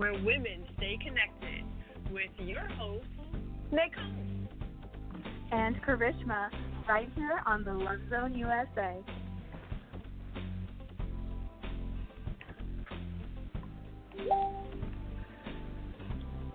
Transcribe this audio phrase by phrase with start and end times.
[0.00, 1.62] where women stay connected
[2.10, 3.04] with your host,
[3.70, 4.48] Nick Holmes.
[5.52, 6.48] and Karishma
[6.88, 8.96] right here on the Love Zone USA.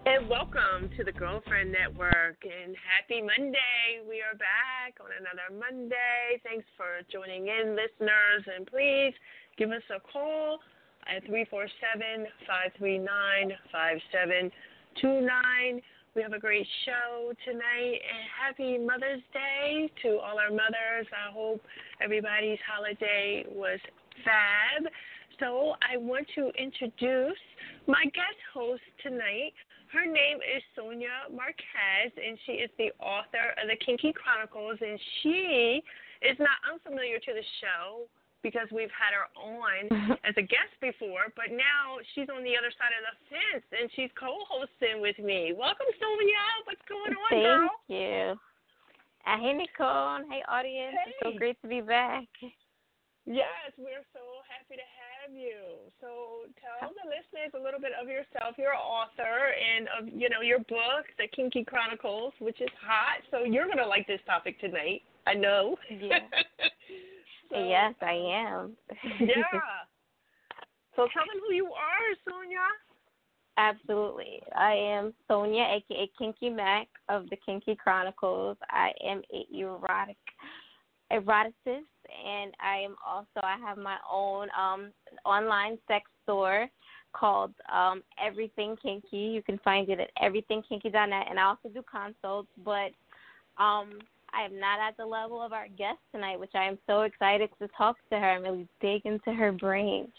[0.07, 2.37] And welcome to the Girlfriend Network.
[2.41, 4.01] And happy Monday.
[4.09, 6.41] We are back on another Monday.
[6.43, 8.43] Thanks for joining in, listeners.
[8.57, 9.13] And please
[9.55, 10.57] give us a call
[11.07, 15.81] at 347 539 5729.
[16.15, 17.99] We have a great show tonight.
[17.99, 21.05] And happy Mother's Day to all our mothers.
[21.11, 21.61] I hope
[22.01, 23.79] everybody's holiday was
[24.23, 24.87] fab.
[25.39, 27.37] So I want to introduce
[27.87, 29.51] my guest host tonight.
[29.91, 34.79] Her name is Sonia Marquez, and she is the author of the Kinky Chronicles.
[34.81, 35.83] And she
[36.23, 38.07] is not unfamiliar to the show
[38.45, 39.89] because we've had her on
[40.29, 43.89] as a guest before, but now she's on the other side of the fence and
[43.97, 45.49] she's co-hosting with me.
[45.57, 46.45] Welcome, Sylvia.
[46.69, 47.69] What's going on, Thank girl?
[47.89, 48.37] Thank you.
[49.25, 50.21] Uh, hey, Nicole.
[50.29, 50.93] Hey, audience.
[51.09, 52.29] It's so great to be back.
[53.25, 55.81] Yes, we're so happy to have you.
[55.97, 58.53] So tell the listeners a little bit of yourself.
[58.61, 63.25] You're an author and of you know your book, The Kinky Chronicles, which is hot.
[63.33, 65.01] So you're gonna like this topic tonight.
[65.25, 65.81] I know.
[65.89, 66.21] Yeah.
[67.55, 68.77] So, yes, I am.
[69.21, 69.43] yeah.
[70.95, 72.59] So tell them who you are, Sonia.
[73.57, 74.41] Absolutely.
[74.55, 78.57] I am Sonia, aka Kinky Mac of the Kinky Chronicles.
[78.69, 80.17] I am a erotic
[81.11, 81.85] eroticist
[82.25, 84.91] and I am also I have my own um
[85.23, 86.67] online sex store
[87.13, 89.17] called um Everything Kinky.
[89.17, 92.91] You can find it at everythingkinky.net and I also do consults, but
[93.61, 93.99] um
[94.35, 97.49] I am not at the level of our guest tonight, which I am so excited
[97.59, 100.11] to talk to her and really dig into her brain.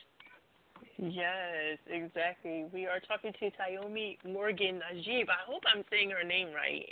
[0.98, 2.64] Yes, exactly.
[2.72, 5.28] We are talking to Tyomi Morgan Najib.
[5.28, 6.86] I hope I'm saying her name right.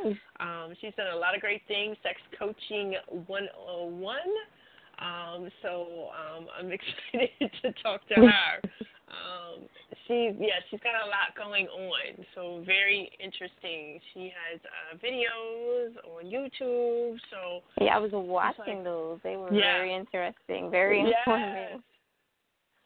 [0.00, 2.94] And um, she's done a lot of great things, Sex Coaching
[3.26, 4.16] 101.
[4.98, 6.72] Um, so um, I'm
[7.12, 8.70] excited to talk to her.
[9.06, 9.68] Um,
[10.06, 12.26] she's yeah, she's got a lot going on.
[12.34, 14.00] So very interesting.
[14.12, 17.18] She has uh, videos on YouTube.
[17.30, 19.20] So Yeah, I was watching those.
[19.22, 19.78] They were Yeah.
[19.78, 21.22] very interesting, very Yes.
[21.26, 21.82] informative.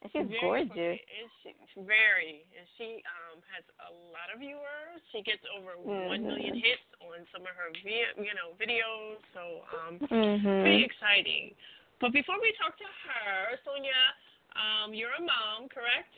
[0.02, 1.00] And she's Very gorgeous.
[1.00, 2.44] And she, very.
[2.56, 5.00] And she um has a lot of viewers.
[5.12, 6.62] She gets over one million Mhm.
[6.64, 9.20] hits on some of her vi- you know videos.
[9.32, 10.60] So um Mhm.
[10.60, 11.54] pretty exciting.
[12.00, 13.92] But before we talk to her, Sonia,
[14.60, 16.12] um, you're a mom, correct?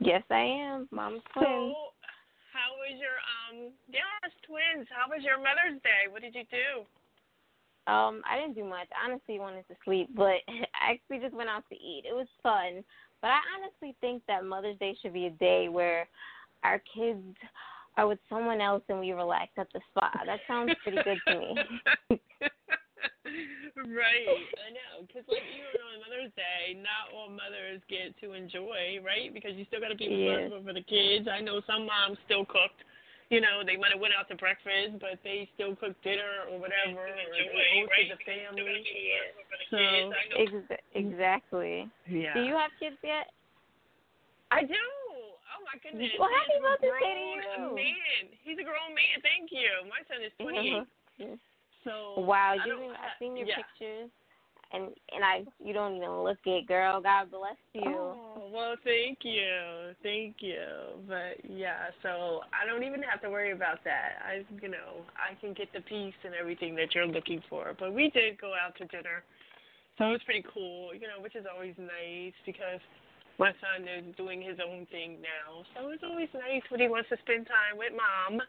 [0.00, 0.88] Yes, I am.
[0.90, 1.72] Mom's twin.
[1.72, 1.94] So
[2.52, 3.16] how was your
[3.46, 4.86] um yes, twins.
[4.90, 6.10] How was your Mother's Day?
[6.10, 6.84] What did you do?
[7.88, 8.88] Um, I didn't do much.
[8.92, 12.04] I Honestly, wanted to sleep, but I actually just went out to eat.
[12.04, 12.84] It was fun.
[13.22, 16.06] But I honestly think that Mother's Day should be a day where
[16.64, 17.24] our kids
[17.96, 20.10] are with someone else and we relax at the spa.
[20.26, 21.54] That sounds pretty good to me.
[23.88, 25.06] right, I know.
[25.06, 29.32] Because like even on Mother's Day, not all mothers get to enjoy, right?
[29.32, 30.48] Because you still got to be Yes.
[30.50, 31.28] responsible for the kids.
[31.30, 32.82] I know some moms still cooked.
[33.28, 36.56] You know, they might have went out to breakfast, but they still cooked dinner or
[36.56, 38.80] whatever, or they hosted the family.
[39.68, 41.84] So Ex- exactly.
[42.08, 43.28] yeah, Do you have kids yet?
[44.50, 44.72] I do.
[44.72, 46.08] Oh my goodness.
[46.16, 47.76] Well, happy He's Mother's Day to grown you.
[47.76, 49.20] Man, he's a grown man.
[49.20, 49.68] Thank you.
[49.92, 50.88] My son is 28.
[51.18, 51.34] Mhm.
[51.88, 53.56] So Wow, you I've seen your yeah.
[53.56, 54.10] pictures,
[54.72, 57.00] and and I you don't even look it, girl.
[57.00, 57.82] God bless you.
[57.86, 59.94] Oh, well, thank you.
[60.02, 61.00] Thank you.
[61.08, 64.20] But yeah, so I don't even have to worry about that.
[64.20, 67.74] I, you know, I can get the peace and everything that you're looking for.
[67.78, 69.24] But we did go out to dinner.
[69.96, 72.78] So it was pretty cool, you know, which is always nice because
[73.38, 75.64] my son is doing his own thing now.
[75.74, 78.42] So it's always nice when he wants to spend time with mom.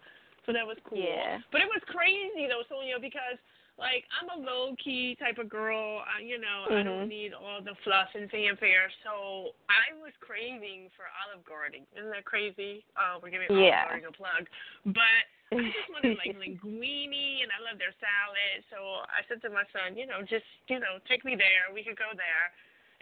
[0.50, 0.98] So that was cool.
[0.98, 1.38] Yeah.
[1.54, 3.38] But it was crazy though, Sonia, because
[3.78, 6.02] like I'm a low key type of girl.
[6.02, 6.82] I, you know, mm-hmm.
[6.82, 8.90] I don't need all the fluff and fanfare.
[9.06, 11.86] So I was craving for Olive Garden.
[11.94, 12.82] Isn't that crazy?
[12.98, 13.94] Uh, we're giving yeah.
[13.94, 14.44] Olive Garden a plug,
[14.90, 15.22] but
[15.54, 18.66] I just wanted like linguine, and I love their salad.
[18.74, 21.70] So I said to my son, you know, just you know, take me there.
[21.70, 22.50] We could go there.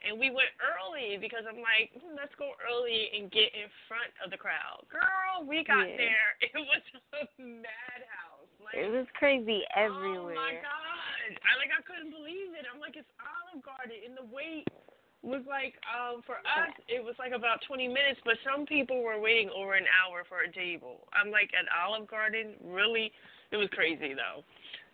[0.06, 4.14] And we went early because I'm like, hmm, let's go early and get in front
[4.22, 4.86] of the crowd.
[4.94, 5.98] Girl, we got yeah.
[5.98, 6.30] there.
[6.48, 6.86] It was
[7.18, 8.52] a madhouse.
[8.62, 10.38] Like, it was crazy everywhere.
[10.38, 11.32] Oh my god!
[11.40, 12.68] I like I couldn't believe it.
[12.68, 14.68] I'm like, it's Olive Garden, and the wait
[15.24, 19.20] was like, um, for us, it was like about 20 minutes, but some people were
[19.20, 21.08] waiting over an hour for a table.
[21.12, 23.12] I'm like, at Olive Garden, really?
[23.52, 24.44] It was crazy though.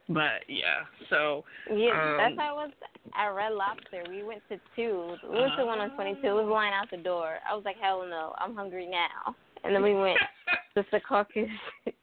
[0.09, 2.71] But yeah, so yeah, um, that's how it was
[3.15, 4.03] at Red Lobster.
[4.09, 5.15] We went to two.
[5.31, 6.27] We went to one on twenty two.
[6.27, 7.37] It was line out the door.
[7.49, 9.33] I was like, hell no, I'm hungry now.
[9.63, 10.19] And then we went
[10.75, 11.47] to the Secaucus,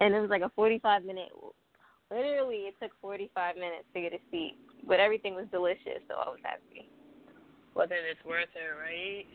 [0.00, 1.30] and it was like a forty five minute.
[2.10, 4.56] Literally, it took forty five minutes to get a seat,
[4.88, 6.88] but everything was delicious, so I was happy.
[7.76, 9.26] Well, then it's worth it, right?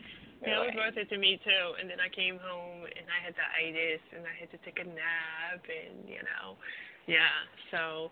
[0.43, 1.65] It was worth it to me too.
[1.79, 4.79] And then I came home and I had the itis and I had to take
[4.79, 6.59] a nap and you know
[7.07, 7.47] yeah.
[7.71, 8.11] So,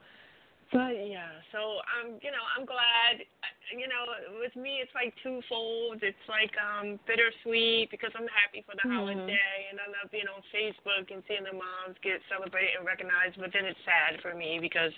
[0.71, 1.39] but yeah.
[1.51, 3.23] So I'm, you know, I'm glad.
[3.71, 4.03] You know,
[4.43, 6.03] with me, it's like twofold.
[6.03, 8.99] It's like um bittersweet because I'm happy for the mm-hmm.
[8.99, 13.39] holiday, and I love being on Facebook and seeing the moms get celebrated and recognized.
[13.39, 14.91] But then it's sad for me because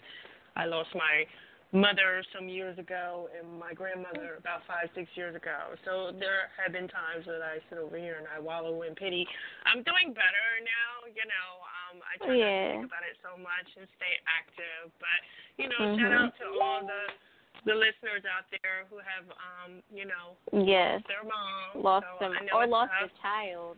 [0.58, 1.26] I lost my
[1.74, 5.74] mother some years ago and my grandmother about five, six years ago.
[5.84, 9.26] So there have been times that I sit over here and I wallow in pity.
[9.66, 11.50] I'm doing better now, you know.
[11.66, 12.46] Um, I try yeah.
[12.46, 14.94] not to think about it so much and stay active.
[15.02, 15.20] But,
[15.58, 15.98] you know, mm-hmm.
[15.98, 17.04] shout out to all the
[17.66, 21.00] the listeners out there who have um, you know, yes.
[21.00, 21.84] lost their mom.
[21.84, 23.10] Lost so them or lost tough.
[23.10, 23.78] a child.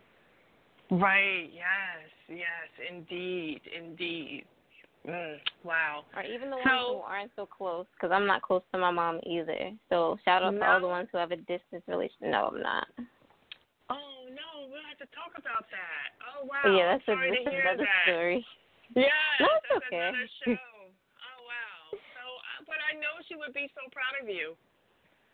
[0.90, 4.46] Right, yes, yes, indeed, indeed.
[5.06, 6.02] Mm, wow.
[6.18, 8.90] Or even the ones so, who aren't so close, because I'm not close to my
[8.90, 9.72] mom either.
[9.90, 10.60] So shout out no.
[10.60, 12.34] to all the ones who have a distance relation.
[12.34, 12.90] No, I'm not.
[13.94, 16.18] Oh no, we'll have to talk about that.
[16.25, 16.66] Oh wow.
[16.74, 18.06] Yeah, that's, Sorry a, that's another that.
[18.10, 18.42] story.
[18.98, 20.10] Yeah, no, that's okay.
[20.10, 20.57] another show.
[20.57, 21.81] oh wow.
[21.94, 24.58] So, uh, but I know she would be so proud of you.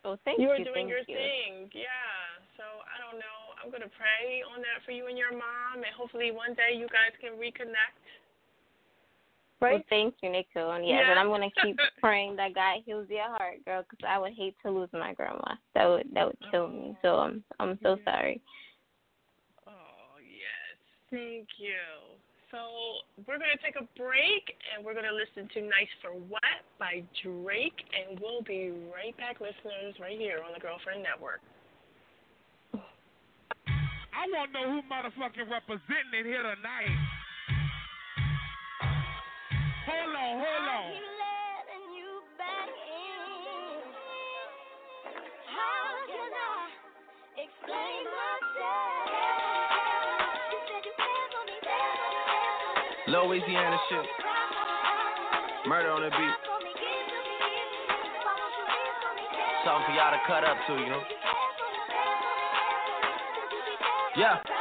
[0.04, 0.50] Oh, thank you.
[0.50, 1.16] You were doing your you.
[1.16, 1.72] thing.
[1.72, 2.44] Yeah.
[2.60, 3.40] So I don't know.
[3.56, 6.92] I'm gonna pray on that for you and your mom, and hopefully one day you
[6.92, 8.04] guys can reconnect.
[9.62, 9.74] Right?
[9.74, 10.72] Well, thank you, Nico.
[10.72, 11.12] And yes, Yeah.
[11.12, 14.56] and I'm gonna keep praying that God heals your heart, girl, because I would hate
[14.66, 15.56] to lose my grandma.
[15.76, 16.98] That would that would kill me.
[17.02, 18.12] So I'm I'm so Yeah.
[18.12, 18.42] sorry.
[19.68, 20.78] Oh yes,
[21.12, 21.78] thank you.
[22.50, 22.58] So
[23.28, 27.86] we're gonna take a break and we're gonna listen to "Nice for What" by Drake,
[27.94, 31.40] and we'll be right back, listeners, right here on the Girlfriend Network.
[34.12, 37.21] I want to know who motherfucking representing it here tonight.
[39.92, 41.12] Hold on, hold on.
[53.08, 54.06] Louisiana shit.
[55.68, 56.36] Murder on the beat.
[59.66, 61.02] Something for y'all to cut up to, you know?
[64.16, 64.61] Yeah.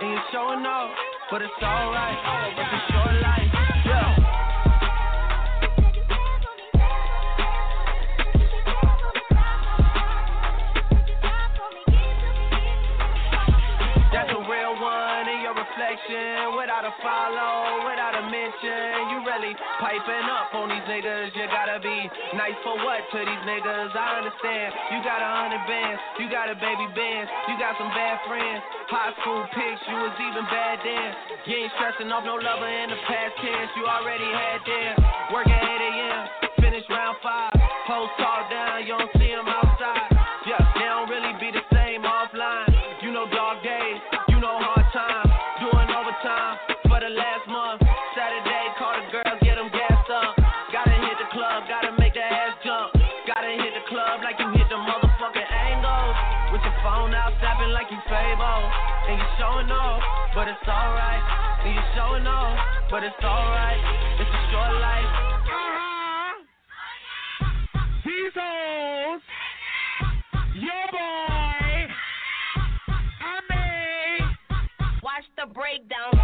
[0.00, 0.94] And you're showing off,
[1.28, 2.54] but it's alright.
[2.54, 3.77] It's a short life,
[19.78, 21.30] piping up on these niggas.
[21.30, 23.94] You gotta be nice for what to these niggas?
[23.94, 24.68] I understand.
[24.90, 28.62] You got a hundred bands, you got a baby band, you got some bad friends.
[28.90, 31.08] High school pics, you was even bad then.
[31.46, 33.70] You ain't stressing off no lover in the past tense.
[33.78, 34.94] You already had them.
[35.30, 36.20] Work at 8 a.m.,
[36.58, 37.54] finish round five.
[37.86, 39.67] Post talk down, you don't see them outside.
[59.08, 60.02] And you showing off,
[60.34, 61.24] but it's alright.
[61.64, 62.58] And you showing off,
[62.90, 63.80] but it's alright.
[64.20, 65.12] It's a short life.
[65.48, 66.44] Uh-huh.
[68.04, 69.22] These hoes.
[70.60, 71.88] Your boy.
[73.24, 74.18] I may.
[75.02, 76.17] Watch the breakdown.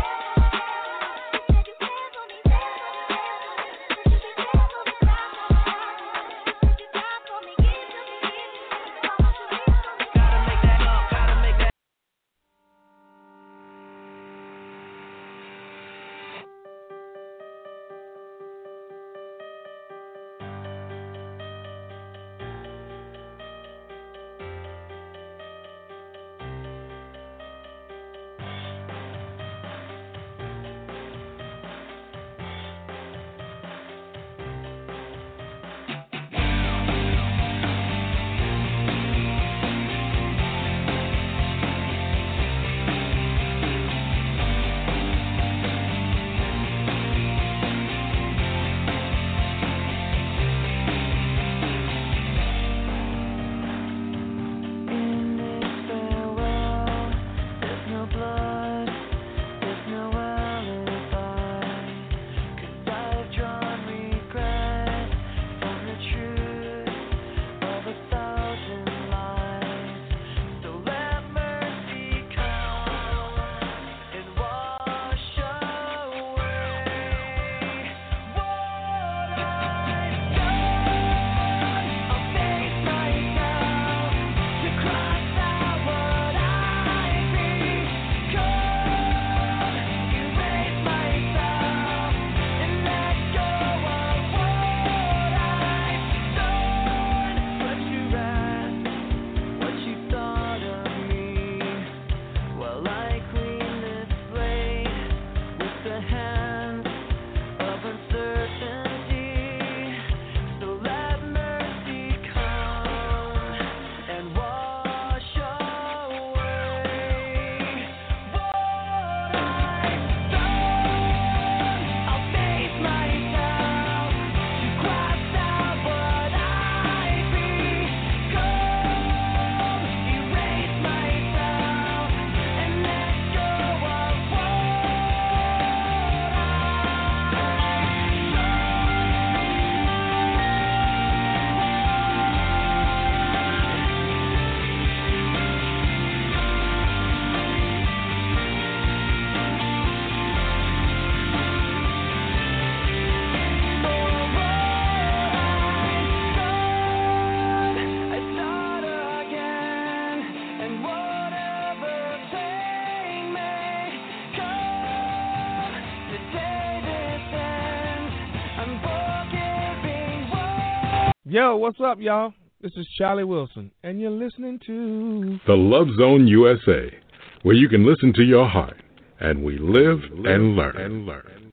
[171.35, 172.33] Yo, what's up, y'all?
[172.61, 176.97] This is Charlie Wilson, and you're listening to The Love Zone USA,
[177.43, 178.81] where you can listen to your heart,
[179.19, 180.77] and we live and learn.
[180.77, 181.53] And learn.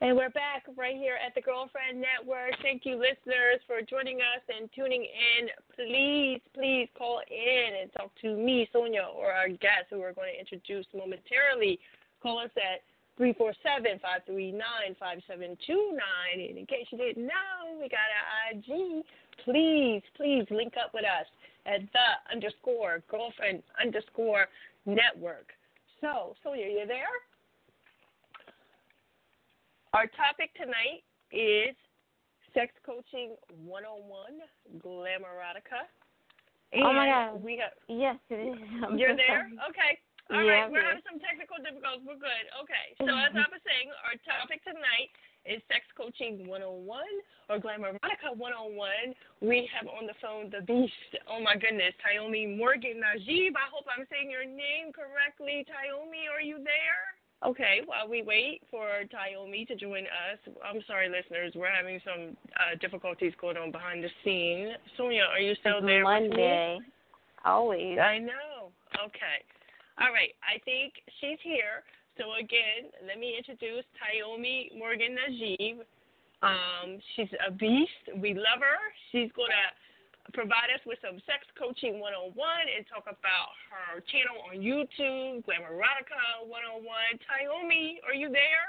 [0.00, 2.60] And we're back right here at the Girlfriend Network.
[2.62, 5.46] Thank you, listeners, for joining us and tuning in.
[5.76, 10.32] Please, please call in and talk to me, Sonia, or our guest who we're going
[10.34, 11.78] to introduce momentarily.
[12.20, 12.82] Call us at
[13.16, 14.60] 347 539
[14.98, 16.00] 5729.
[16.32, 19.04] And in case you didn't know, we got our IG.
[19.44, 21.26] Please, please link up with us
[21.66, 24.46] at the underscore girlfriend underscore
[24.86, 25.52] network.
[26.00, 27.12] So, Sonia, you there?
[29.92, 31.76] Our topic tonight is
[32.54, 34.40] Sex Coaching 101
[34.80, 35.84] Glamerotica.
[36.72, 37.44] And Oh my God.
[37.44, 38.58] We got, Yes, it is.
[38.86, 39.48] I'm you're so there?
[39.52, 39.70] sorry.
[39.70, 39.98] Okay.
[40.30, 40.70] All Yeah, right.
[40.70, 42.06] We're having some technical difficulties.
[42.06, 42.44] We're good.
[42.62, 42.86] Okay.
[43.02, 45.10] So, as I was saying, our topic tonight
[45.44, 46.86] is Sex Coaching 101
[47.50, 49.14] or Glamerotica 101.
[49.42, 51.18] We have on the phone the beast.
[51.26, 51.92] Oh my goodness.
[51.98, 53.58] Tyomi Morgan Najib.
[53.58, 55.66] I hope I'm saying your name correctly.
[55.66, 57.02] Tyomi, are you there?
[57.44, 62.36] Okay, while we wait for Tyomi to join us, I'm sorry, listeners, we're having some
[62.54, 64.74] uh, difficulties going on behind the scene.
[64.96, 66.04] Sonia, are you still It's there?
[66.04, 66.78] Monday.
[67.44, 67.98] Always.
[67.98, 68.70] I know.
[69.04, 69.42] Okay.
[70.00, 70.32] All right.
[70.42, 71.84] I think she's here.
[72.20, 75.84] So again, let me introduce Tyomi Morgan Najib.
[76.42, 78.04] Um, she's a beast.
[78.20, 78.80] We love her.
[79.12, 79.72] She's gonna
[80.34, 82.34] provide us with some sex coaching 101
[82.76, 86.84] and talk about her channel on YouTube, Glamerotica 101.
[87.26, 88.66] Tyomi, are you there?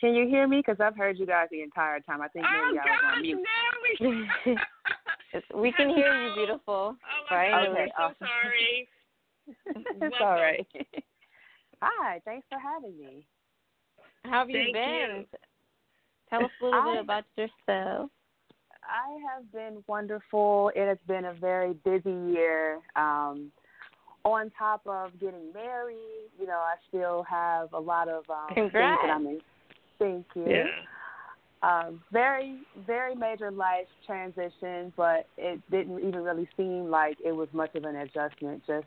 [0.00, 0.58] Can you hear me?
[0.64, 2.22] Because I've heard you guys the entire time.
[2.22, 3.42] I think Oh maybe I was on gosh, mute.
[3.42, 6.94] now we we can hear you, beautiful.
[6.96, 7.50] Oh my Right?
[7.50, 8.16] God, Okay, we're so awesome.
[8.42, 8.88] sorry.
[9.66, 10.66] it's all right.
[11.80, 13.26] Hi, thanks for having me.
[14.24, 15.16] How have you Thank been?
[15.18, 15.38] you.
[16.30, 18.10] Tell us a little I- bit about yourself.
[18.84, 20.72] I have been wonderful.
[20.74, 22.78] It has been a very busy year.
[22.96, 23.52] Um,
[24.24, 28.70] on top of getting married, you know, I still have a lot of um, things
[28.70, 29.00] Congrats.
[29.04, 29.40] that I'm in.
[29.98, 30.46] Thank you.
[30.48, 30.64] Yeah.
[31.60, 37.48] Um, very, very major life transition, but it didn't even really seem like it was
[37.52, 38.62] much of an adjustment.
[38.66, 38.86] Just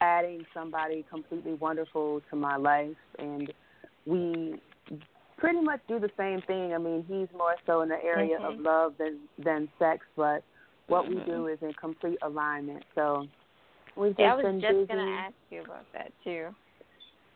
[0.00, 3.52] adding somebody completely wonderful to my life, and
[4.06, 4.60] we
[5.36, 6.72] pretty much do the same thing.
[6.74, 8.64] I mean, he's more so in the area of Mhm.
[8.64, 10.42] love than than sex, but
[10.88, 11.26] what we Mhm.
[11.26, 12.84] do is in complete alignment.
[12.94, 13.28] So
[13.96, 14.86] we've just Yeah, I was been just busy.
[14.86, 16.54] gonna ask you about that too.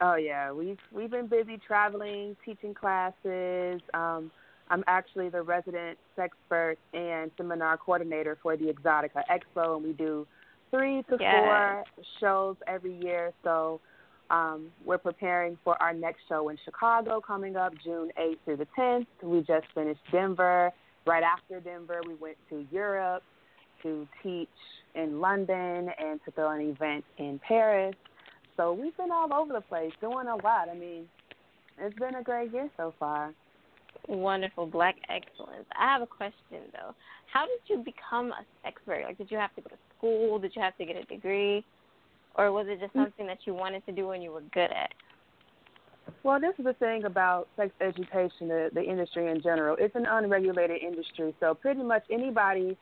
[0.00, 3.80] Oh yeah, we've we've been busy traveling, teaching classes.
[3.94, 4.32] Um,
[4.68, 10.26] I'm actually the resident sexpert and seminar coordinator for the Exxxotica Expo, and we do
[10.72, 11.44] three to Yes.
[11.44, 11.84] four
[12.18, 13.32] shows every year.
[13.44, 13.80] So
[14.30, 18.66] um, we're preparing for our next show in Chicago coming up June 8th through the
[18.76, 19.06] 10th.
[19.22, 20.72] We just finished Denver.
[21.06, 23.22] Right after Denver, we went to Europe
[23.82, 24.48] to teach
[24.94, 27.94] in London and to throw an event in Paris.
[28.56, 30.68] So we've been all over the place doing a lot.
[30.70, 31.08] I mean,
[31.78, 33.32] it's been a great year so far.
[34.08, 35.66] Wonderful, black excellence.
[35.78, 36.94] I have a question though.
[37.32, 39.04] How did you become a sex expert?
[39.04, 40.38] Like, did you have to go to school?
[40.38, 41.64] Did you have to get a degree,
[42.34, 44.92] or was it just something that you wanted to do and you were good at?
[46.24, 49.76] Well, this is the thing about sex education, the, the industry in general.
[49.78, 52.76] It's an unregulated industry, so pretty much anybody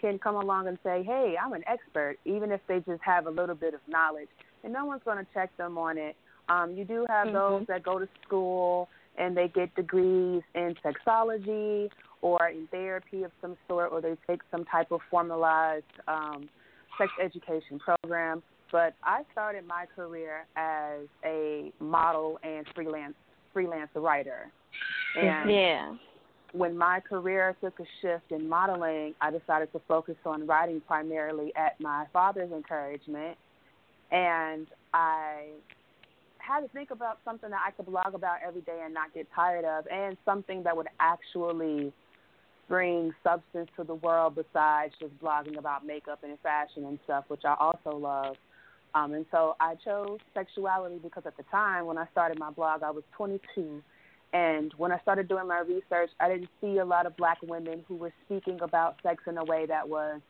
[0.00, 3.30] can come along and say, "Hey, I'm an expert," even if they just have a
[3.30, 4.28] little bit of knowledge,
[4.62, 6.16] and no one's going to check them on it.
[6.48, 7.32] Um, you do have Mhm.
[7.32, 11.90] those that go to school and they get degrees in sexology
[12.20, 16.48] or in therapy of some sort, or they take some type of formalized um,
[16.98, 18.42] sex education program.
[18.72, 23.14] But I started my career as a model and freelance
[23.52, 24.50] freelance writer,
[25.18, 25.94] and yeah.
[26.52, 31.52] when my career took a shift in modeling, I decided to focus on writing primarily
[31.56, 33.38] at my father's encouragement.
[34.10, 35.46] And I
[36.38, 39.26] had to think about something that I could blog about every day and not get
[39.34, 41.92] tired of, and something that would actually
[42.68, 47.44] bring substance to the world besides just blogging about makeup and fashion and stuff, which
[47.44, 48.36] I also love.
[48.94, 52.82] Um, and so I chose sexuality because at the time when I started my blog,
[52.82, 53.82] I was 22.
[54.32, 57.84] And when I started doing my research, I didn't see a lot of black women
[57.86, 60.20] who were speaking about sex in a way that was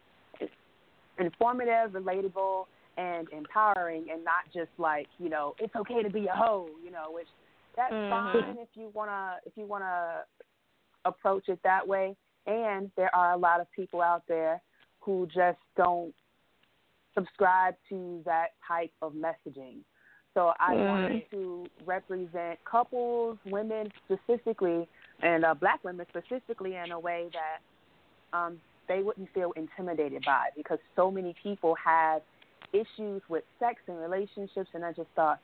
[1.19, 2.67] informative, relatable,
[2.99, 6.91] and empowering, and not just like you know it's okay to be a hoe, you
[6.91, 7.29] know, which
[7.77, 8.09] that's Mhm.
[8.09, 10.25] fine if you wanna if you wanna
[11.05, 12.17] approach it that way.
[12.47, 14.63] And there are a lot of people out there
[15.01, 16.15] who just don't
[17.15, 19.79] subscribe to that type of messaging.
[20.35, 20.87] So I Mhm.
[20.87, 24.87] wanted to represent couples, women specifically,
[25.23, 30.49] and uh, black women specifically in a way that um, they wouldn't feel intimidated by
[30.55, 32.23] because so many people have
[32.73, 34.69] issues with sex and relationships.
[34.75, 35.41] And I just thought,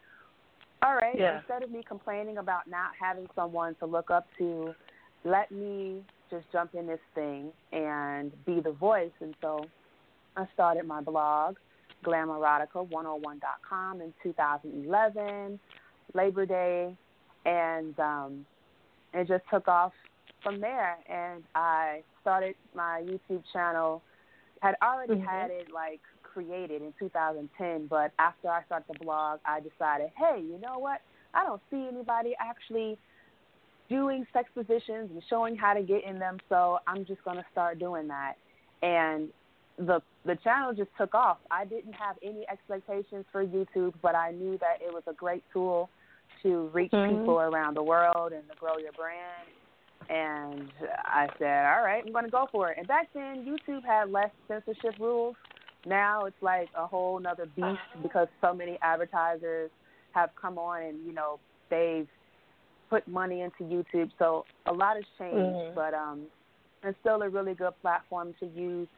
[0.82, 1.38] all right, Yeah.
[1.38, 4.74] instead of me complaining about not having someone to look up to,
[5.24, 9.12] let me just jump in this thing and be the voice.
[9.20, 9.66] And so
[10.36, 11.56] I started my blog,
[12.04, 15.60] glamerotica101.com in 2011,
[16.14, 16.96] Labor Day,
[17.44, 18.46] and um,
[19.12, 19.92] it just took off
[20.42, 20.96] from there.
[21.08, 24.02] And I started my YouTube channel.
[24.62, 25.26] Had already Mhm.
[25.26, 30.40] had it like created in 2010, but after I started the blog, I decided, hey,
[30.40, 31.02] you know what?
[31.34, 32.98] I don't see anybody actually
[33.92, 37.44] doing sex positions and showing how to get in them, so I'm just going to
[37.52, 38.34] start doing that.
[38.82, 39.28] And
[39.78, 41.38] the the channel just took off.
[41.50, 45.44] I didn't have any expectations for YouTube, but I knew that it was a great
[45.52, 45.90] tool
[46.42, 47.18] to reach Mhm.
[47.18, 49.48] people around the world and to grow your brand.
[50.08, 50.70] And
[51.04, 52.78] I said, all right, I'm going to go for it.
[52.78, 55.36] And back then, YouTube had less censorship rules.
[55.84, 59.70] Now it's like a whole nother beast because so many advertisers
[60.12, 62.08] have come on and you know they've
[62.92, 64.10] put money into YouTube.
[64.18, 65.74] So a lot has changed, Mhm.
[65.74, 66.26] but um,
[66.82, 68.88] it's still a really good platform to use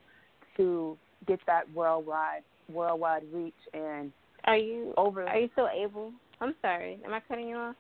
[0.57, 4.11] to get that worldwide worldwide reach and
[4.46, 5.28] Are you over.
[5.28, 6.12] are you still able?
[6.40, 6.98] I'm sorry.
[7.04, 7.76] Am I cutting you off?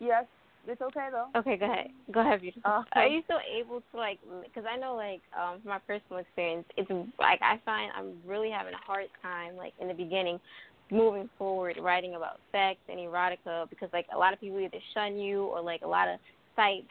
[0.00, 0.24] yes,
[0.66, 1.28] it's okay though.
[1.36, 1.90] Okay, go ahead.
[2.10, 2.40] Go ahead.
[2.40, 2.70] Beautiful.
[2.70, 4.18] Uh, Are you still able to like?
[4.42, 8.50] Because I know, like, um, from my personal experience, it's like I find I'm really
[8.50, 10.40] having a hard time, like in the beginning,
[10.90, 15.18] moving forward, writing about sex and erotica, because like a lot of people either shun
[15.18, 16.18] you or like a lot of
[16.54, 16.86] sites,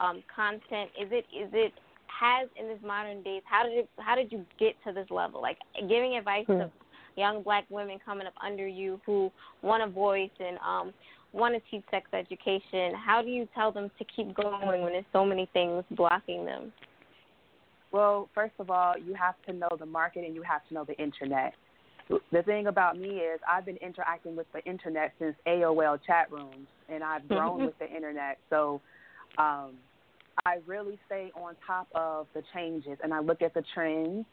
[0.00, 0.90] um, content.
[1.00, 1.72] Is it is it
[2.06, 3.42] has in this modern days?
[3.44, 5.40] How did it how did you get to this level?
[5.40, 6.70] Like giving advice to
[7.16, 9.30] young black women coming up under you who
[9.62, 10.92] want a voice and um
[11.32, 15.04] want to teach sex education, how do you tell them to keep going when there's
[15.12, 16.72] so many things blocking them?
[17.92, 20.84] Well, first of all, you have to know the market and you have to know
[20.84, 21.52] the internet.
[22.08, 26.68] The thing about me is I've been interacting with the internet since AOL chat rooms,
[26.88, 28.38] and I've grown with the internet.
[28.50, 28.80] So
[29.38, 29.72] um,
[30.44, 34.26] I really stay on top of the changes, and I look at the trends.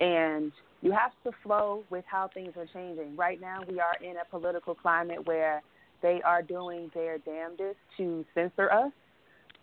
[0.00, 3.16] And you have to flow with how things are changing.
[3.16, 5.62] Right now, we are in a political climate where
[6.00, 8.92] they are doing their damnedest to censor us,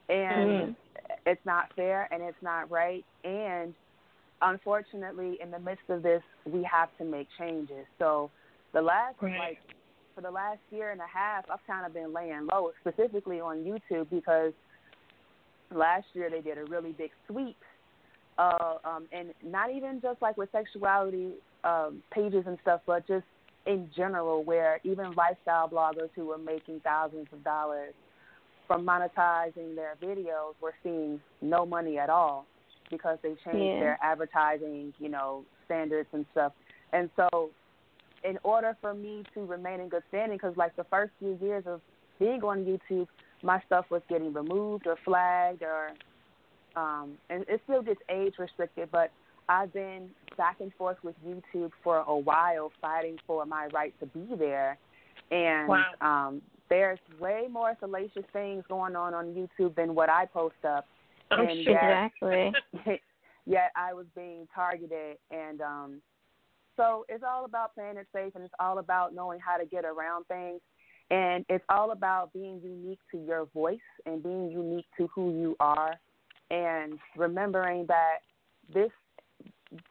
[0.10, 0.76] and Mhm.
[1.26, 3.04] it's not fair and it's not right.
[3.24, 3.74] And
[4.42, 7.86] unfortunately, in the midst of this, we have to make changes.
[8.00, 8.32] So
[8.74, 9.40] the last Right.
[9.40, 9.60] like
[10.16, 13.58] for the last year and a half, I've kind of been laying low, specifically on
[13.58, 14.54] YouTube because
[15.72, 17.58] last year they did a really big sweep,
[18.38, 23.26] uh, um, and not even just like with sexuality um, pages and stuff, but just
[23.68, 27.94] in general, where even lifestyle bloggers who were making thousands of dollars
[28.66, 32.48] from monetizing their videos were seeing no money at all
[32.90, 33.80] because they changed Yeah.
[33.80, 36.54] their advertising, you know, standards and stuff.
[36.94, 37.52] And so,
[38.24, 41.66] in order for me to remain in good standing, because like the first few years
[41.68, 41.82] of
[42.20, 43.08] being on YouTube,
[43.44, 45.92] my stuff was getting removed or flagged, or
[46.76, 48.90] um, and it still gets age restricted.
[48.92, 49.12] But
[49.50, 54.06] I've been back and forth with YouTube for a while, fighting for my right to
[54.08, 54.78] be there.
[55.32, 55.86] And Wow.
[56.02, 60.86] um, there's way more salacious things going on on YouTube than what I post up.
[61.32, 61.74] I'm and sure.
[61.74, 62.54] yet, Exactly.
[63.46, 65.18] yet I was being targeted.
[65.32, 66.02] And um
[66.76, 69.84] so it's all about playing it safe and it's all about knowing how to get
[69.84, 70.62] around things.
[71.10, 75.56] And it's all about being unique to your voice and being unique to who you
[75.60, 75.96] are.
[76.52, 78.18] And remembering that
[78.74, 78.92] this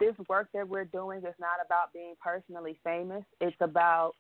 [0.01, 3.25] this work that we're doing is not about being personally famous.
[3.41, 4.13] It's about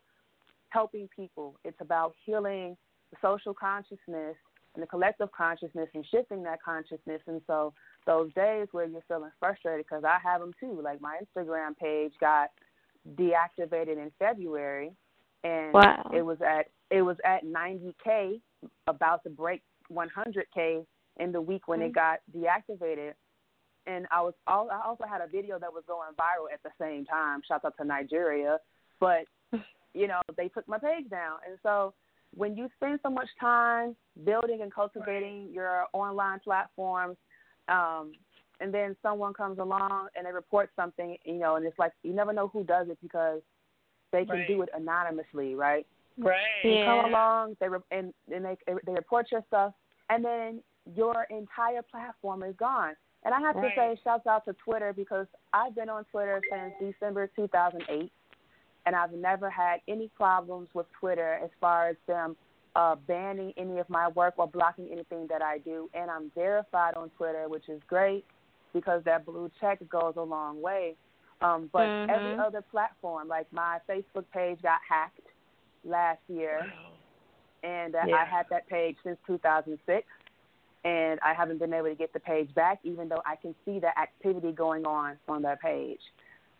[0.70, 1.58] helping people.
[1.64, 2.76] It's about healing
[3.10, 4.36] the social consciousness
[4.76, 7.72] and the collective consciousness and shifting that consciousness and so
[8.06, 10.80] those days where you're feeling frustrated because I have them too.
[10.82, 12.50] Like my Instagram page got
[13.14, 14.92] deactivated in February,
[15.44, 16.10] and Wow.
[16.14, 18.40] it was at it was at 90k,
[18.86, 19.62] about to break
[19.92, 20.86] 100k
[21.18, 21.94] in the week when it mm.
[21.94, 23.14] got deactivated.
[23.86, 26.70] And I was all I also had a video that was going viral at the
[26.80, 27.40] same time.
[27.46, 28.58] Shout out to Nigeria,
[29.00, 29.24] but
[29.94, 31.94] you know they took my page down, and so
[32.36, 37.16] when you spend so much time building and cultivating your online platforms
[37.68, 38.12] um,
[38.60, 42.12] and then someone comes along and they report something, you know, and it's like you
[42.12, 43.40] never know who does it because
[44.12, 44.46] they can Right.
[44.46, 45.86] do it anonymously, right?
[46.18, 46.38] Right.
[46.62, 47.06] They come Yeah.
[47.06, 49.74] along, they re- and and they they report your stuff,
[50.08, 50.62] and then
[50.94, 52.96] your entire platform is gone.
[53.24, 53.74] And I have Right.
[53.74, 58.12] to say, shouts out to Twitter because I've been on Twitter since December 2008,
[58.86, 62.36] and I've never had any problems with Twitter as far as them
[62.76, 65.90] uh, banning any of my work or blocking anything that I do.
[65.94, 68.24] And I'm verified on Twitter, which is great
[68.72, 70.96] because that blue check goes a long way.
[71.40, 72.46] Um, but every Mhm.
[72.46, 75.20] other platform, like my Facebook page, got hacked
[75.84, 76.72] last year
[77.62, 78.16] and uh, Yeah.
[78.16, 80.06] I had that page since 2006,
[80.84, 83.80] and I haven't been able to get the page back, even though I can see
[83.80, 86.00] the activity going on on that page.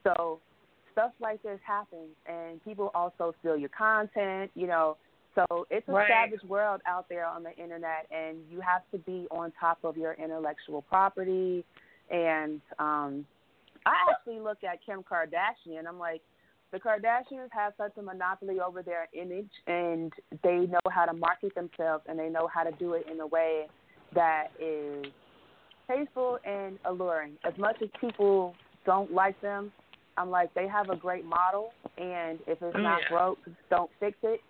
[0.02, 0.40] So
[0.96, 4.96] stuff like this happens, and people also steal your content, you know.
[5.34, 6.08] So it's a Right.
[6.08, 9.98] savage world out there on the internet, and you have to be on top of
[9.98, 11.62] your intellectual property.
[12.10, 13.26] And um,
[13.84, 15.78] I actually look at Kim Kardashian.
[15.78, 16.22] And I'm like,
[16.72, 20.10] the Kardashians have such a monopoly over their image and
[20.42, 23.26] they know how to market themselves and they know how to do it in a
[23.26, 23.66] way
[24.14, 25.06] that is
[25.86, 27.32] tasteful and alluring.
[27.44, 28.54] As much as people
[28.86, 29.70] don't like them,
[30.16, 33.08] I'm like they have a great model and if it's not Yeah.
[33.08, 33.38] broke,
[33.70, 34.40] don't fix it.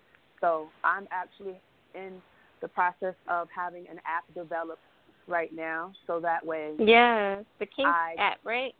[0.40, 1.60] So I'm actually
[1.94, 2.22] in
[2.60, 4.82] the process of having an app developed
[5.26, 8.74] right now so that way Yeah, the Kink I- app, right?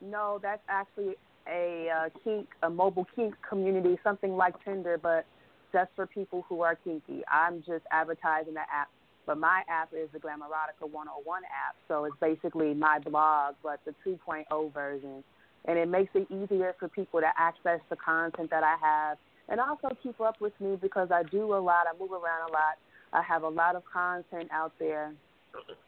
[0.00, 1.16] no, that's actually
[1.48, 5.26] a uh, kink, a mobile kink community, something like Tinder, but
[5.72, 7.22] just for people who are kinky.
[7.30, 8.88] I'm just advertising the app,
[9.26, 13.94] but my app is the Glamerotica 101 app, so it's basically my blog, but the
[14.04, 15.22] 2.0 version,
[15.66, 19.60] and it makes it easier for people to access the content that I have, and
[19.60, 21.86] also keep up with me because I do a lot.
[21.92, 22.78] I move around a lot.
[23.12, 25.12] I have a lot of content out there,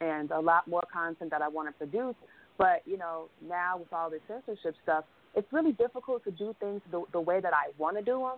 [0.01, 2.15] and a lot more content that I want to produce.
[2.57, 6.81] But you know, now with all this censorship stuff, it's really difficult to do things
[6.91, 8.37] the, the way that I want to do them.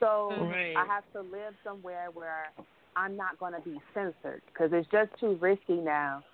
[0.00, 0.74] So Right.
[0.76, 2.50] I have to live somewhere where
[2.96, 6.24] I'm not going to be censored because it's just too risky now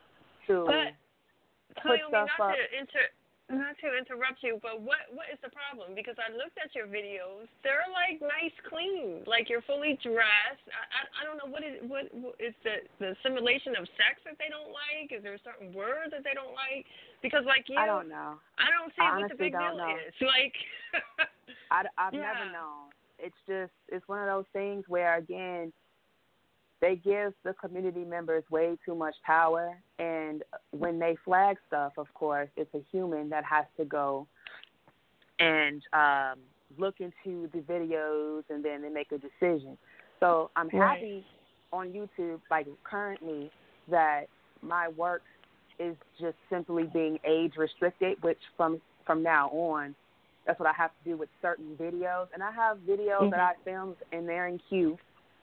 [0.46, 2.56] to But put Tyomi, stuff not up.
[2.56, 3.10] to inter
[3.46, 5.94] not to interrupt you, but what what is the problem?
[5.94, 10.66] Because I looked at your videos; they're like nice, clean, like you're fully dressed.
[10.66, 14.18] I I, I don't know what is what, what is the the simulation of sex
[14.26, 15.14] that they don't like.
[15.14, 16.82] Is there a certain word that they don't like?
[17.22, 18.34] Because like you, I don't know.
[18.58, 19.94] I don't see I what the big deal know.
[19.94, 20.12] is.
[20.26, 20.54] Like,
[21.70, 22.34] I, I've Yeah.
[22.34, 22.90] never known.
[23.18, 25.72] It's just it's one of those things where again
[26.80, 32.12] they give the community members way too much power and when they flag stuff of
[32.14, 34.26] course it's a human that has to go
[35.38, 36.38] and um
[36.78, 39.78] look into the videos and then they make a decision.
[40.20, 40.98] So I'm Right.
[40.98, 41.26] happy
[41.72, 43.50] on YouTube like currently
[43.88, 44.26] that
[44.62, 45.22] my work
[45.78, 49.94] is just simply being age restricted, which from from now on
[50.46, 52.28] that's what I have to do with certain videos.
[52.32, 54.96] And I have videos that I filmed and they're in queue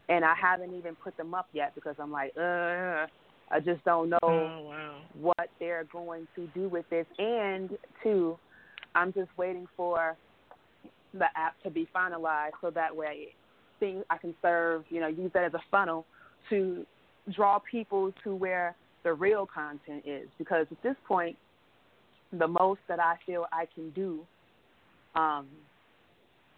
[0.09, 3.07] and I haven't even put them up yet because I'm like, uh
[3.51, 7.05] I just don't know oh wow, what they're going to do with this.
[7.19, 8.37] And two,
[8.95, 10.15] I'm just waiting for
[11.13, 13.27] the app to be finalized so that way
[13.79, 16.05] things I can serve, you know, use that as a funnel
[16.49, 16.85] to
[17.35, 20.29] draw people to where the real content is.
[20.37, 21.37] Because at this point,
[22.31, 24.25] the most that I feel I can do,
[25.15, 25.47] um,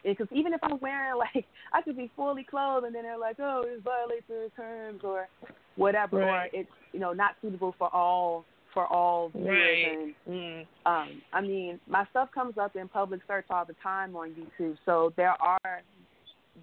[0.06, 3.38] because even if I'm wearing like I could be fully clothed and then they're like,
[3.40, 5.28] oh, this violates their terms or
[5.76, 6.50] whatever, Right.
[6.54, 10.66] or it's you know not suitable for all for all right, And mm.
[10.86, 14.76] um, I mean, my stuff comes up in public search all the time on YouTube,
[14.86, 15.82] so there are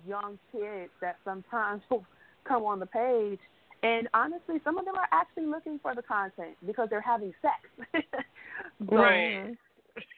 [0.07, 2.05] young kids that sometimes will
[2.45, 3.39] come on the page,
[3.83, 8.05] and honestly, some of them are actually looking for the content because they're having sex.
[8.91, 9.57] so right.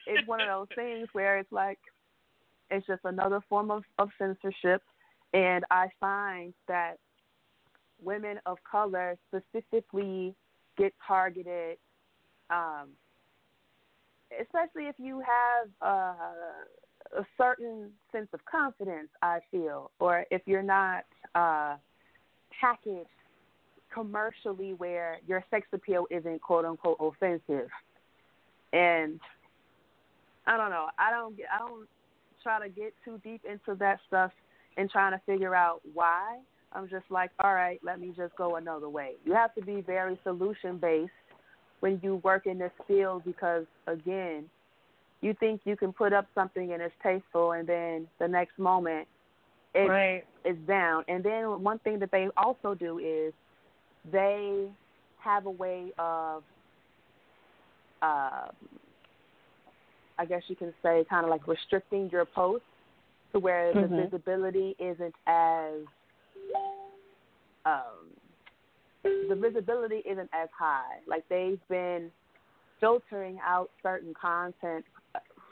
[0.05, 1.79] it's one of those things where it's like
[2.71, 4.81] it's just another form of, of censorship
[5.33, 6.95] and I find that
[8.01, 10.35] women of color specifically
[10.77, 11.77] get targeted
[12.49, 12.89] um
[14.41, 20.63] especially if you have uh, a certain sense of confidence I feel or if you're
[20.63, 21.75] not uh
[22.59, 23.09] packaged
[23.93, 27.69] commercially where your sex appeal isn't quote unquote offensive
[28.73, 29.19] and
[30.47, 30.87] I don't know.
[30.99, 31.35] I don't.
[31.53, 31.87] I don't
[32.45, 34.31] try to get too deep into that stuff
[34.77, 36.37] and trying to figure out why.
[36.73, 39.13] I'm just like, all right, let me just go another way.
[39.25, 41.11] You have to be very solution based
[41.79, 44.45] when you work in this field because again,
[45.21, 49.07] you think you can put up something and it's tasteful, and then the next moment
[49.73, 50.23] it right.
[50.43, 51.03] is down.
[51.07, 53.33] And then one thing that they also do is
[54.11, 54.67] they
[55.17, 56.43] have a way of,
[58.03, 58.49] uh,
[60.17, 62.63] I guess you can say, kind of like restricting your post
[63.33, 64.05] to where the Mhm.
[64.05, 65.81] visibility isn't as,
[67.65, 68.15] um,
[69.03, 71.01] the visibility isn't as high.
[71.05, 72.11] Like they've been
[72.79, 74.85] filtering out certain content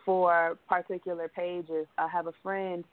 [0.06, 1.88] for particular pages.
[1.98, 2.84] I have a friend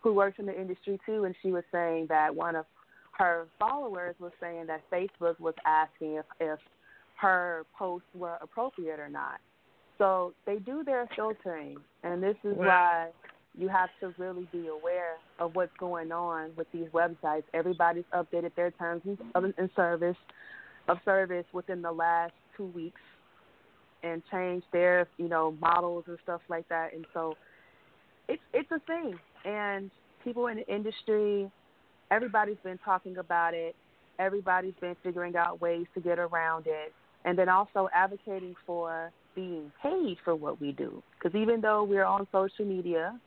[0.00, 2.66] who works in the industry too, and she was saying that one of
[3.12, 6.58] her followers was saying that Facebook was asking if, if
[7.16, 9.40] her posts were appropriate or not.
[10.00, 12.66] So they do their filtering, and this is Wow.
[12.66, 13.10] why
[13.54, 17.44] you have to really be aware of what's going on with these websites.
[17.52, 19.02] Everybody's updated their terms
[19.34, 20.16] of and service
[20.88, 23.00] of service within the last two weeks
[24.02, 26.94] and changed their you know models and stuff like that.
[26.94, 27.36] And so
[28.26, 29.90] it's it's a thing, and
[30.24, 31.50] people in the industry,
[32.10, 33.76] everybody's been talking about it.
[34.18, 36.94] Everybody's been figuring out ways to get around it,
[37.26, 41.02] and then also advocating for being paid for what we do.
[41.18, 43.18] Because even though we're on social media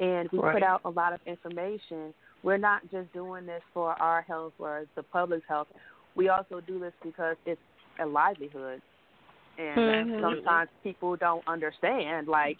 [0.00, 0.54] and we Right.
[0.54, 4.86] put out a lot of information, we're not just doing this for our health or
[4.96, 5.68] the public's health.
[6.14, 7.60] We also do this because it's
[8.00, 8.80] a livelihood.
[9.58, 10.20] And Mhm.
[10.22, 12.28] sometimes people don't understand.
[12.28, 12.58] Like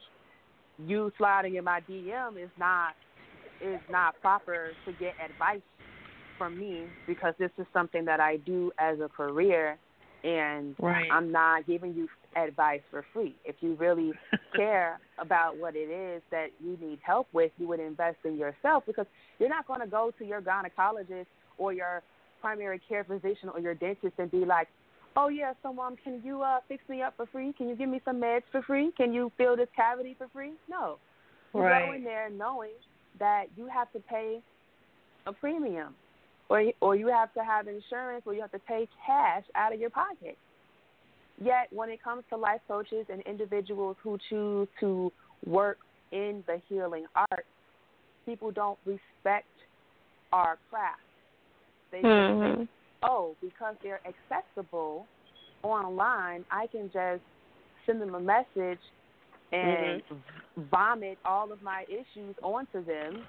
[0.79, 2.95] you sliding in my DM is not
[3.61, 5.63] is not proper to get advice
[6.37, 9.79] from me because this is something that I do as a career
[10.25, 11.11] and Right.
[11.11, 13.35] I'm not giving you advice for free.
[13.45, 14.13] If you really
[14.57, 18.85] care about what it is that you need help with, you would invest in yourself
[18.87, 19.07] because
[19.39, 21.27] you're not going to go to your gynecologist
[21.59, 22.03] or your
[22.41, 24.69] primary care physician or your dentist and be like,
[25.17, 27.53] "Oh yeah, so mom, can you uh fix me up for free?
[27.53, 28.93] Can you give me some meds for free?
[28.97, 30.99] Can you fill this cavity for free?" No.
[31.55, 31.97] You go Right.
[31.97, 32.77] in there knowing
[33.19, 34.41] that you have to pay
[35.27, 35.95] a premium
[36.49, 39.81] or or you have to have insurance or you have to pay cash out of
[39.81, 40.39] your pocket.
[41.41, 45.13] Yet when it comes to life coaches and individuals who choose to
[45.47, 45.79] work
[46.11, 47.49] in the healing arts,
[48.27, 49.47] people don't respect
[50.33, 51.01] our craft.
[51.93, 52.57] They Mhm.
[52.57, 52.71] think,
[53.03, 55.09] oh, because they're accessible
[55.63, 57.23] online, I can just
[57.87, 58.81] send them a message
[59.53, 60.21] and Mm-hmm.
[60.71, 63.25] vomit all of my issues onto them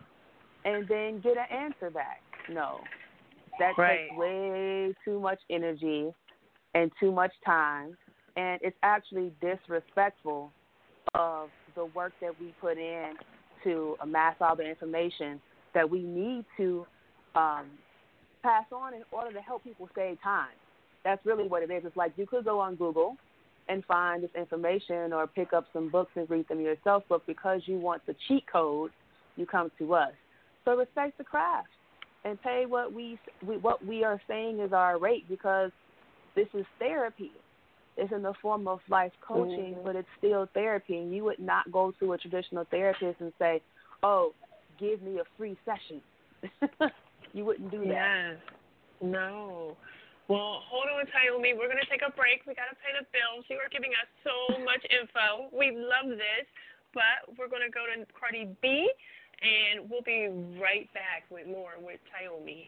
[0.65, 2.22] and then get an answer back.
[2.50, 2.84] No.
[3.60, 4.08] That Right.
[4.08, 6.13] takes way too much energy
[6.74, 7.96] and too much time
[8.36, 10.52] and it's actually disrespectful
[11.14, 13.14] of the work that we put in
[13.64, 15.42] to amass all the information
[15.74, 16.86] that we need to
[17.36, 17.66] um,
[18.42, 20.50] pass on in order to help people save time.
[21.04, 21.84] That's really what it is.
[21.86, 23.18] It's like you could go on Google
[23.68, 27.62] and find this information or pick up some books and read them yourself, but because
[27.66, 28.92] you want the cheat code,
[29.36, 30.12] you come to us.
[30.66, 31.68] So respect the craft
[32.26, 35.72] and pay what we, we what we are saying is our rate because
[36.39, 37.32] this is therapy.
[37.97, 39.84] It's in the form of life coaching, Mhm.
[39.84, 40.97] but it's still therapy.
[40.97, 43.62] And you would not go to a traditional therapist and say,
[44.04, 44.34] "Oh,
[44.78, 46.02] give me a free session."
[47.34, 48.38] you wouldn't do that.
[48.38, 48.38] Yes.
[49.02, 49.75] No.
[50.30, 51.58] Well, hold on, Tyomi.
[51.58, 52.45] We're going to take a break.
[52.45, 53.45] We got to pay the bills.
[53.49, 55.49] You are giving us so much info.
[55.52, 56.45] We love this,
[56.93, 58.91] but we're going to go to Cardi B,
[59.41, 60.28] and we'll be
[60.62, 62.67] right back with more with Tyomi.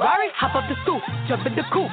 [0.00, 1.92] Ferrari, hop up the stoop, jump in the coupe.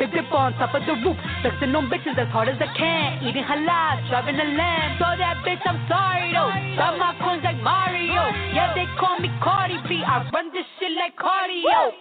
[0.00, 3.20] Dip dip on top of the roof, flexing on bitches as hard as I can.
[3.28, 4.96] Eating halal, driving a lamb.
[4.96, 6.48] So that bitch, I'm sorry though.
[6.80, 8.24] Got my coins like Mario.
[8.56, 10.00] Yeah, they call me Cardi B.
[10.00, 11.92] I run this shit like cardio.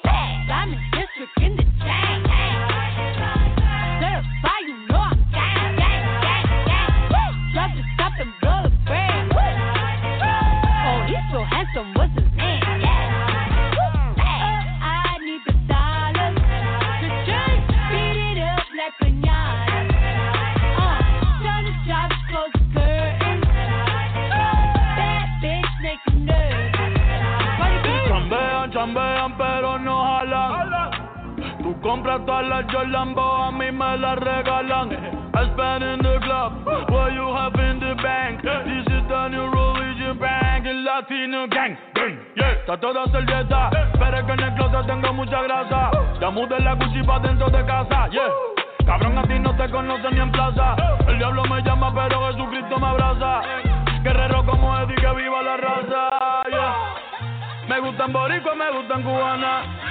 [0.47, 2.23] Diamond district in the chain.
[3.99, 4.80] Certify,
[31.91, 34.91] compras todas las Jolambo, a mí me las regalan.
[35.33, 38.41] I spend in the club, what you have in the bank.
[38.41, 41.75] This is the new religion bank, el latino gang.
[41.93, 45.91] gang, Yeah, está toda servieta, pero que en el closet tengo mucha grasa.
[46.21, 48.29] Ya mudé la Gucci pa' dentro de casa, yeah.
[48.85, 50.75] Cabrón, a ti no te conocen ni en plaza.
[51.07, 53.41] El diablo me llama, pero Jesucristo me abraza.
[54.01, 56.09] Guerrero como Eddie, que viva la raza,
[56.51, 56.75] yeah.
[57.67, 59.90] Me gustan boricua, me gustan cubana.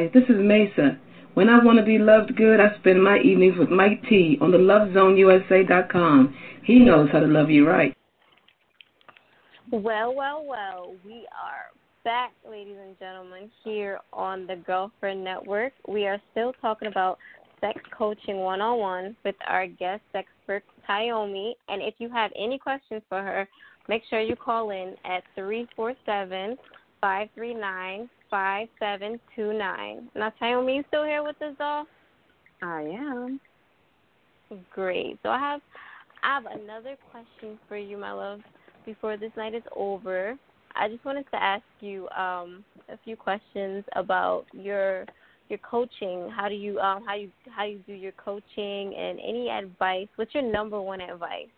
[0.00, 0.98] Hi, this is Mesa.
[1.34, 4.50] When I want to be loved good, I spend my evenings with Mike T on
[4.50, 6.34] the LoveZoneUSA.com.
[6.64, 7.94] He knows how to love you right.
[9.70, 11.68] Well, well, well, we are
[12.02, 15.74] back, ladies and gentlemen, here on the Girlfriend Network.
[15.86, 17.18] We are still talking about
[17.60, 21.52] sex coaching one on one with our guest expert, Tyomi.
[21.68, 23.46] And if you have any questions for her,
[23.86, 26.56] make sure you call in at 347
[27.02, 30.10] 539 5729.
[30.14, 31.86] Now, Tyomi, you still here with us, doll?
[32.62, 33.40] I am.
[34.72, 35.18] Great.
[35.22, 35.60] So I have
[36.22, 38.40] I have another question for you, my love,
[38.84, 40.36] before this night is over.
[40.74, 45.06] I just wanted to ask you um, a few questions about your
[45.48, 46.30] your coaching.
[46.34, 50.08] How do you um how you how you do your coaching and any advice?
[50.16, 51.48] What's your number one advice?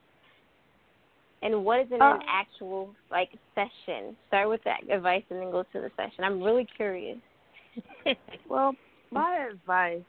[1.42, 4.16] And what is in Uh, an actual like session?
[4.28, 6.24] Start with that advice and then go to the session.
[6.24, 7.18] I'm really curious.
[8.48, 8.74] Well,
[9.10, 10.02] my advice,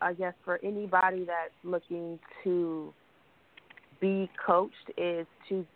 [0.00, 2.94] I guess, for anybody that's looking to
[4.00, 5.66] be coached is to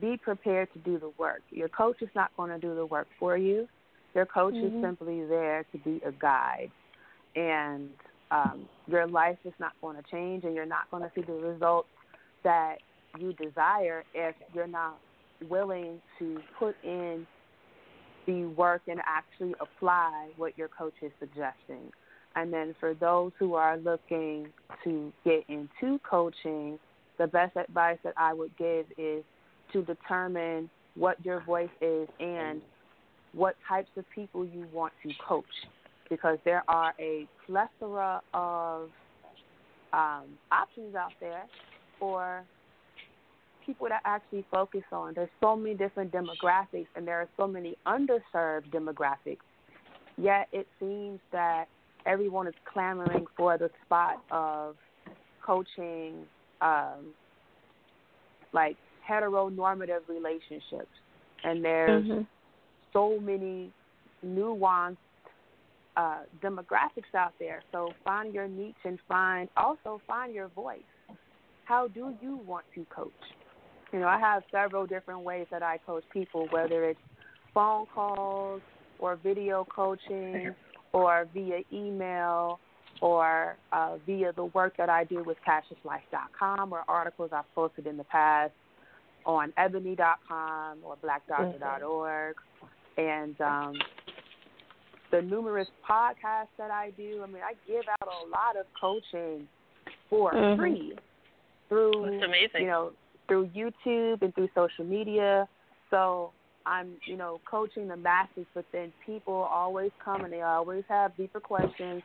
[0.00, 1.42] be prepared to do the work.
[1.50, 3.68] Your coach is not going to do the work for you.
[4.14, 4.64] Your coach Mhm.
[4.64, 6.70] is simply there to be a guide.
[7.34, 7.90] And
[8.30, 11.34] um, your life is not going to change, and you're not going to see the
[11.34, 11.88] results
[12.42, 12.78] that
[13.18, 14.98] you desire if you're not
[15.48, 17.26] willing to put in
[18.26, 21.90] the work and actually apply what your coach is suggesting.
[22.34, 24.48] And then for those who are looking
[24.84, 26.78] to get into coaching,
[27.18, 29.24] the best advice that I would give is
[29.72, 32.60] to determine what your voice is and
[33.32, 35.44] what types of people you want to coach
[36.08, 38.88] because there are a plethora of
[39.92, 41.44] um, options out there
[41.98, 42.44] for
[43.66, 45.12] people that actually focus on.
[45.14, 49.44] There's so many different demographics, and there are so many underserved demographics.
[50.16, 51.66] Yet it seems that
[52.06, 54.76] everyone is clamoring for the spot of
[55.44, 56.26] coaching,
[56.60, 57.14] um,
[58.52, 58.76] like
[59.08, 60.88] heteronormative relationships,
[61.44, 62.26] and there's Mhm.
[62.92, 63.72] so many
[64.24, 64.96] nuanced
[65.96, 67.62] uh, demographics out there.
[67.72, 70.84] So find your niche and find also find your voice.
[71.64, 73.12] How do you want to coach?
[73.92, 77.00] You know, I have several different ways that I coach people, whether it's
[77.54, 78.60] phone calls
[78.98, 80.54] or video coaching
[80.92, 82.58] or via email
[83.00, 87.96] or uh, via the work that I do with CashesLife.com or articles I've posted in
[87.96, 88.52] the past
[89.24, 92.36] on ebony.com or blackdoctor.org.
[92.96, 93.74] And um,
[95.10, 99.46] the numerous podcasts that I do, I mean, I give out a lot of coaching
[100.08, 100.56] for Mhm.
[100.56, 100.98] free
[101.68, 102.62] through That's amazing.
[102.62, 102.92] you know
[103.28, 105.48] through YouTube and through social media.
[105.90, 106.32] So
[106.64, 111.16] I'm you know coaching the masses, but then people always come and they always have
[111.16, 112.02] deeper questions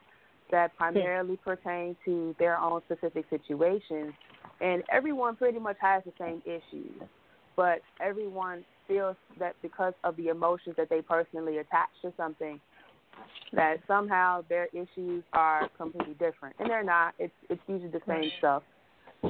[0.51, 4.13] that primarily pertain to their own specific situations.
[4.59, 7.01] And everyone pretty much has the same issues,
[7.55, 12.59] but everyone feels that because of the emotions that they personally attach to something,
[13.53, 17.13] that somehow their issues are completely different, and they're not.
[17.17, 18.63] It's it's usually the same stuff.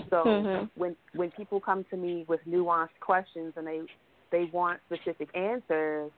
[0.10, 0.70] So Mhm.
[0.76, 3.82] when when people come to me with nuanced questions and they
[4.32, 6.12] they want specific answers,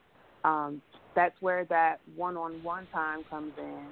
[0.43, 0.81] um,
[1.15, 3.87] that's where that one-on-one time comes in.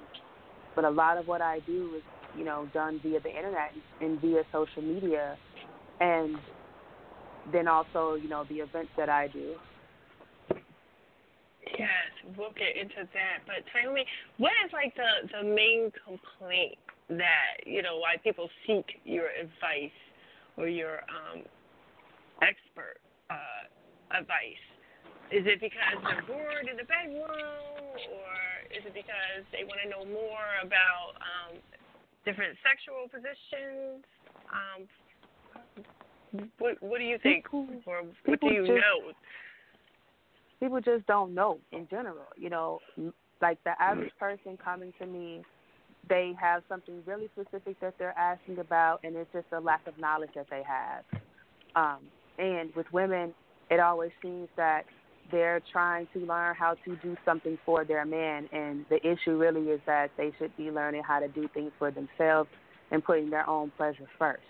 [0.74, 2.02] But a lot of what I do is
[2.34, 5.36] you know done via the internet and via social media,
[6.00, 6.36] and
[7.52, 9.58] then also you know the events that I do.
[11.78, 13.46] Yes, we'll get into that.
[13.46, 14.04] But tell me,
[14.38, 16.78] what is like the the main complaint
[17.10, 19.94] that you know why people seek your advice
[20.56, 21.42] or your um,
[22.42, 22.98] expert
[23.30, 24.62] uh, advice?
[25.30, 28.32] Is it because they're bored in the bedroom, or
[28.70, 31.56] is it because they want to know more about um,
[32.24, 34.04] different sexual positions?
[34.52, 34.84] Um,
[36.58, 39.12] what What do you think, or what do you just- know?
[40.60, 42.26] people just don't know in general.
[42.36, 42.80] You know,
[43.40, 45.42] like the average person coming to me,
[46.08, 49.98] they have something really specific that they're asking about, and it's just a lack of
[49.98, 51.04] knowledge that they have.
[51.74, 52.00] Um,
[52.38, 53.34] and with women,
[53.70, 54.82] it always seems that
[55.30, 59.70] they're trying to learn how to do something for their man, and the issue really
[59.70, 62.50] is that they should be learning how to do things for themselves
[62.90, 64.42] and putting their own pleasure first.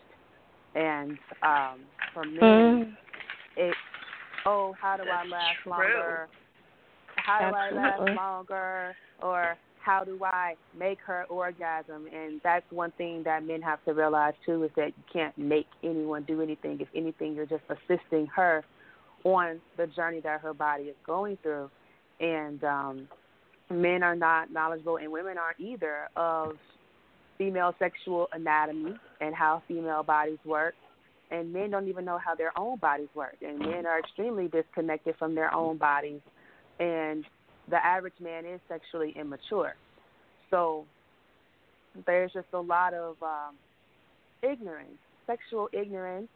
[0.74, 1.80] And um,
[2.14, 2.96] for me, Mm.
[3.56, 3.74] it
[4.46, 5.72] oh, how do I last true.
[5.72, 6.28] longer?
[7.16, 8.06] How do I Absolutely.
[8.06, 8.96] last longer?
[9.22, 12.06] Or how do I make her orgasm?
[12.14, 15.66] And that's one thing that men have to realize too is that you can't make
[15.82, 16.80] anyone do anything.
[16.80, 18.64] If anything, you're just assisting her
[19.24, 21.70] on the journey that her body is going through.
[22.20, 23.08] And um
[23.70, 26.56] men are not knowledgeable and women aren't either of
[27.38, 30.74] female sexual anatomy and how female bodies work
[31.30, 35.14] and men don't even know how their own bodies work and men are extremely disconnected
[35.18, 36.20] from their own bodies
[36.78, 37.24] and
[37.70, 39.74] the average man is sexually immature
[40.50, 40.84] so
[42.06, 43.54] there's just a lot of um
[44.42, 46.28] ignorance sexual ignorance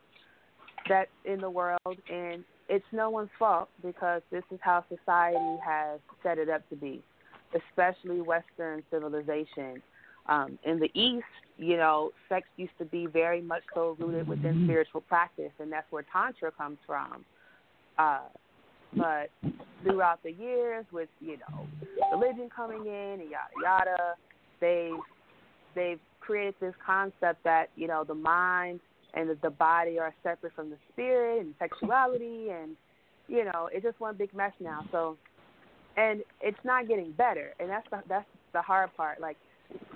[0.89, 6.01] that's in the world and it's no one's fault because this is how society has
[6.22, 7.03] set it up to be
[7.55, 9.83] especially western civilization
[10.29, 11.24] um, in the East,
[11.57, 15.91] you know, sex used to be very much so rooted within spiritual practice, and that's
[15.91, 17.24] where Tantra comes from.
[17.99, 18.20] Uh,
[18.97, 19.30] but
[19.82, 21.66] throughout the years, with you know
[22.12, 24.14] religion coming in and yada yada,
[24.61, 24.90] they
[25.74, 28.80] they've created this concept that you know the mind
[29.14, 32.76] and the, the body are separate from the spirit and sexuality, and
[33.28, 34.84] you know it's just one big mess now.
[34.90, 35.16] So,
[35.97, 39.20] and it's not getting better, and that's the, that's the hard part.
[39.20, 39.36] Like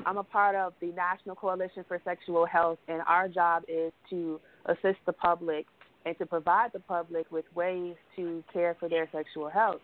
[0.07, 4.41] I'm a part of the National Coalition for Sexual Health, and our job is to
[4.67, 5.67] assist the public
[6.07, 9.81] and to provide the public with ways to care for their sexual health.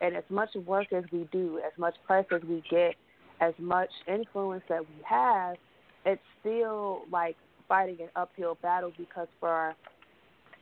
[0.00, 2.94] And as much work as we do, as much press as we get,
[3.40, 5.56] as much influence that we have,
[6.04, 7.36] it's still like
[7.68, 9.74] fighting an uphill battle because for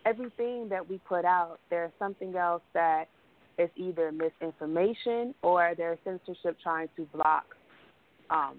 [0.05, 3.07] everything that we put out, there's something else that
[3.59, 7.45] is either misinformation or there's censorship trying to block
[8.31, 8.57] um,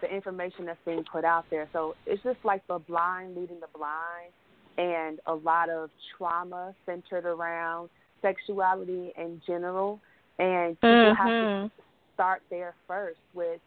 [0.00, 1.68] the information that's being put out there.
[1.72, 4.32] So it's just like the blind leading the blind,
[4.78, 10.00] and a lot of trauma centered around sexuality in general.
[10.38, 11.22] And people Mm-hmm.
[11.22, 11.70] have to
[12.14, 13.60] start there first with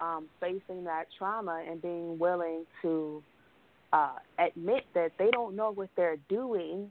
[0.00, 3.22] um, facing that trauma and being willing to
[3.92, 6.90] uh, admit that they don't know what they're doing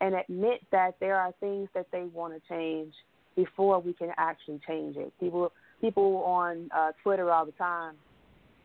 [0.00, 2.94] and admit that there are things that they want to change
[3.36, 5.12] before we can actually change it.
[5.20, 7.94] People people on uh, Twitter all the time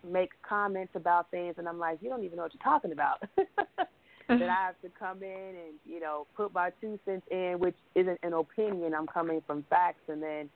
[0.10, 3.22] make comments about things, and I'm like, you don't even know what you're talking about.
[4.40, 7.76] then I have to come in and you know put my two cents in, which
[7.96, 8.94] isn't an opinion.
[8.94, 10.50] I'm coming from facts, and then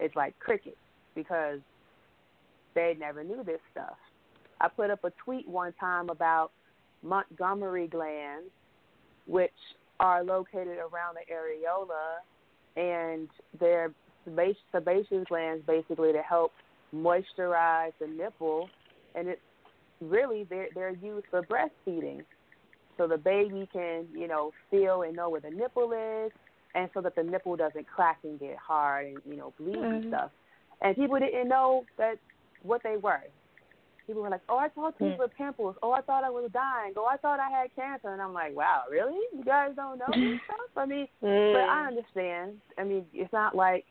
[0.00, 0.76] it's like crickets
[1.14, 1.60] because
[2.74, 3.94] they never knew this stuff.
[4.60, 6.50] I put up a tweet one time about
[7.02, 8.50] Montgomery glands,
[9.26, 9.52] which
[10.00, 12.18] are located around the areola,
[12.76, 13.28] and
[13.60, 13.92] they're
[14.72, 16.50] sebaceous glands basically to help
[16.92, 18.68] moisturize the nipple,
[19.14, 19.40] and it's
[20.00, 22.24] really they're they're used for breastfeeding,
[22.96, 26.32] so the baby can you know feel and know where the nipple is,
[26.74, 30.04] and so that the nipple doesn't crack and get hard and you know bleed and
[30.04, 30.08] Mhm.
[30.08, 30.30] stuff.
[30.80, 32.18] And people didn't know that
[32.62, 33.22] what they were.
[34.06, 35.18] People were like, "Oh, I thought these Mm.
[35.18, 35.76] were pimples.
[35.82, 36.92] Oh, I thought I was dying.
[36.96, 39.18] Oh, I thought I had cancer." And I'm like, "Wow, really?
[39.32, 42.60] You guys don't know this stuff?" I mean, but I understand.
[42.76, 43.86] I mean, it's not like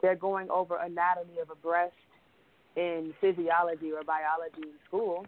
[0.00, 1.94] they're going over anatomy of a breast
[2.76, 5.26] in physiology or biology in school.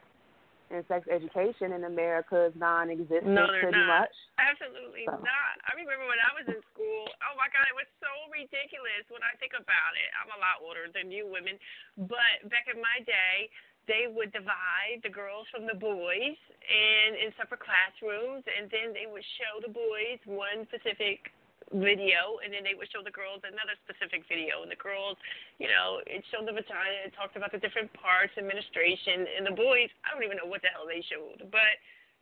[0.75, 4.11] And sex education in America is non-existent No, pretty not.
[4.11, 4.17] much.
[4.43, 5.23] Absolutely So.
[5.23, 5.55] not.
[5.71, 7.07] I remember when I was in school.
[7.31, 10.11] Oh my God, it was so ridiculous when I think about it.
[10.19, 11.63] I'm a lot older than you women,
[11.95, 13.47] but back in my day,
[13.87, 19.07] they would divide the girls from the boys and in separate classrooms, and then they
[19.07, 21.31] would show the boys one specific
[21.73, 24.61] video, and then they would show the girls another specific video.
[24.61, 25.17] And the girls,
[25.57, 29.57] you know, it showed the vagina, it talked about the different parts, administration, and the
[29.57, 31.75] boys, I don't even know what the hell they showed, but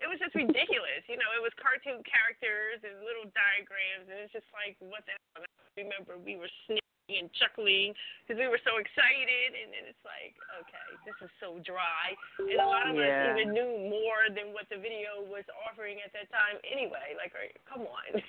[0.03, 1.03] it was just ridiculous.
[1.07, 5.15] You know, it was cartoon characters and little diagrams, and it's just like, what the
[5.35, 5.47] hell?
[5.47, 7.91] I remember we were sniffing and chuckling
[8.23, 10.33] because we were so excited, and then it's like,
[10.63, 12.15] okay, this is so dry.
[12.39, 13.35] And a lot of Yeah.
[13.35, 17.19] us even knew more than what the video was offering at that time anyway.
[17.19, 18.07] Like, right, come on.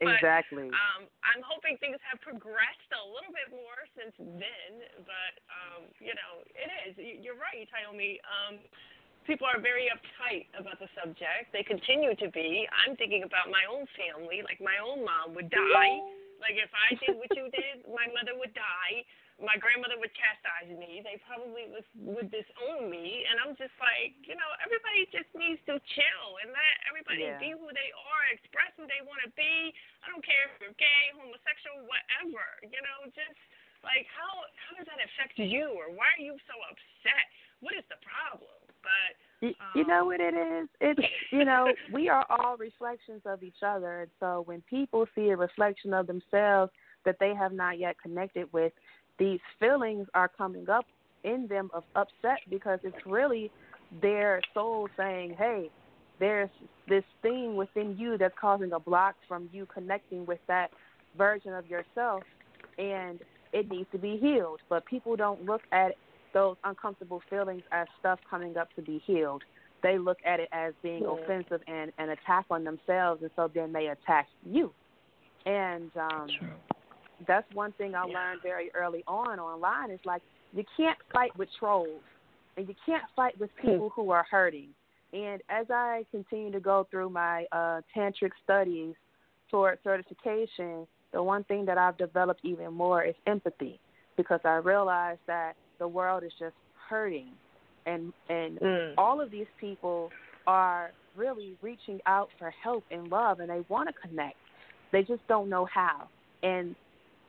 [0.00, 0.70] but, Exactly.
[0.70, 6.14] um, I'm hoping things have progressed a little bit more since then, but um, you
[6.14, 6.94] know, it is.
[6.96, 8.22] You- You're right, Tyomi.
[8.22, 8.58] Um,
[9.26, 11.50] people are very uptight about the subject.
[11.52, 12.66] They continue to be.
[12.86, 14.42] I'm thinking about my own family.
[14.46, 15.98] Like my own mom would die.
[16.42, 19.06] Like if I did what you did, my mother would die.
[19.40, 21.02] My grandmother would chastise me.
[21.02, 23.26] They probably would, would disown me.
[23.26, 27.40] And I'm just like, you know, everybody just needs to chill and let everybody Yeah.
[27.42, 29.72] be who they are, express who they want to be.
[30.04, 32.44] I don't care if you're gay, homosexual, whatever.
[32.66, 33.38] You know, just
[33.82, 34.30] like how
[34.68, 37.26] how does that affect you, or why are you so upset?
[37.64, 38.62] What is the problem?
[38.84, 40.68] But Y- You um, know what it is?
[40.80, 41.00] It's
[41.32, 44.02] you know we are all reflections of each other.
[44.02, 46.72] And so when people see a reflection of themselves
[47.04, 48.72] that they have not yet connected with,
[49.18, 50.86] these feelings are coming up
[51.24, 53.50] in them of upset because it's really
[54.00, 55.70] their soul saying, "Hey,
[56.18, 56.50] there's
[56.88, 60.70] this thing within you that's causing a block from you connecting with that
[61.16, 62.22] version of yourself."
[62.78, 63.20] And
[63.52, 64.60] it needs to be healed.
[64.68, 65.96] But people don't look at
[66.32, 69.42] those uncomfortable feelings as stuff coming up to be healed.
[69.82, 71.10] They look at it as being Yeah.
[71.10, 74.72] offensive and an attack on themselves, and so then they attack you.
[75.44, 76.28] And um,
[77.26, 79.90] that's one thing I learned very early on online.
[79.90, 80.22] Is like
[80.52, 82.02] you can't fight with trolls,
[82.56, 84.68] and you can't fight with people who are hurting.
[85.12, 88.94] And as I continue to go through my uh, tantric studies
[89.50, 93.78] toward certification, the one thing that I've developed even more is empathy,
[94.16, 96.54] because I realized that the world is just
[96.88, 97.32] hurting,
[97.86, 98.94] and and Mm.
[98.96, 100.12] all of these people
[100.46, 104.36] are really reaching out for help and love, and they want to connect.
[104.92, 106.08] They just don't know how.
[106.44, 106.76] And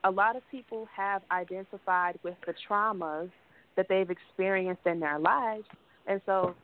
[0.04, 3.32] a lot of people have identified with the traumas
[3.76, 5.66] that they've experienced in their lives.
[6.06, 6.56] And so,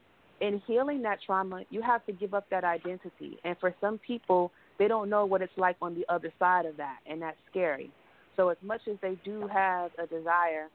[0.41, 3.39] in healing that trauma, you have to give up that identity.
[3.43, 6.77] And for some people, they don't know what it's like on the other side of
[6.77, 7.89] that, and that's scary.
[8.35, 10.67] So, as much as they do have a desire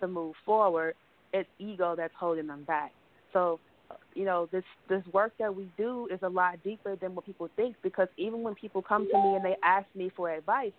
[0.00, 0.94] to move forward,
[1.32, 2.92] it's ego that's holding them back.
[3.32, 3.60] So,
[4.14, 7.48] you know, this this work that we do is a lot deeper than what people
[7.56, 10.72] think because even when people come to me and they ask me for advice,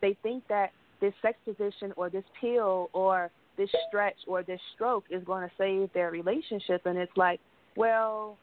[0.00, 5.04] they think that this sex position or this pill or this stretch or this stroke
[5.10, 7.40] is going to save their relationship and it's like,
[7.76, 8.36] well,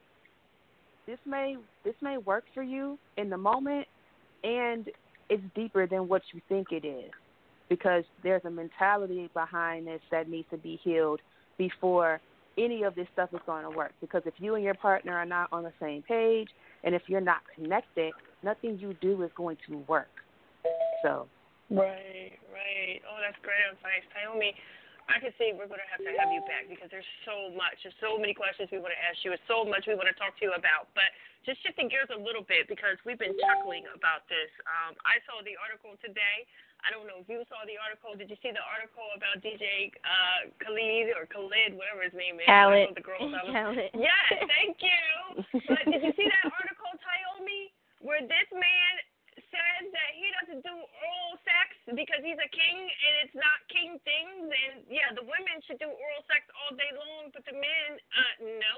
[1.05, 3.87] this may this may work for you in the moment
[4.43, 4.89] and
[5.29, 7.11] it's deeper than what you think it is
[7.69, 11.19] because there's a mentality behind this that needs to be healed
[11.57, 12.19] before
[12.57, 15.25] any of this stuff is going to work because if you and your partner are
[15.25, 16.49] not on the same page
[16.83, 18.11] and if you're not connected
[18.43, 20.07] nothing you do is going to work
[21.03, 21.27] so
[21.67, 23.03] Right, right.
[23.03, 24.55] Oh, that's great advice, Naomi.
[25.11, 27.79] I can see we're going to have to have you back because there's so much,
[27.83, 30.15] there's so many questions we want to ask you, there's so much we want to
[30.15, 30.91] talk to you about.
[30.95, 31.11] But
[31.47, 34.51] just shifting gears a little bit because we've been chuckling about this.
[34.67, 36.47] Um, I saw the article today.
[36.85, 38.13] I don't know if you saw the article.
[38.13, 42.47] Did you see the article about DJ uh, Khalid or Khalid, whatever his name is?
[42.47, 42.93] Khaled.
[42.93, 43.91] The girls out Khaled.
[43.97, 45.03] Yes, thank you.
[45.67, 48.93] But did you see that article, Tyomi, where this man
[49.37, 53.95] says that he doesn't do oral sex because he's a king and it's not king
[54.01, 57.89] things and yeah, the women should do oral sex all day long, but the men,
[58.17, 58.75] uh, no.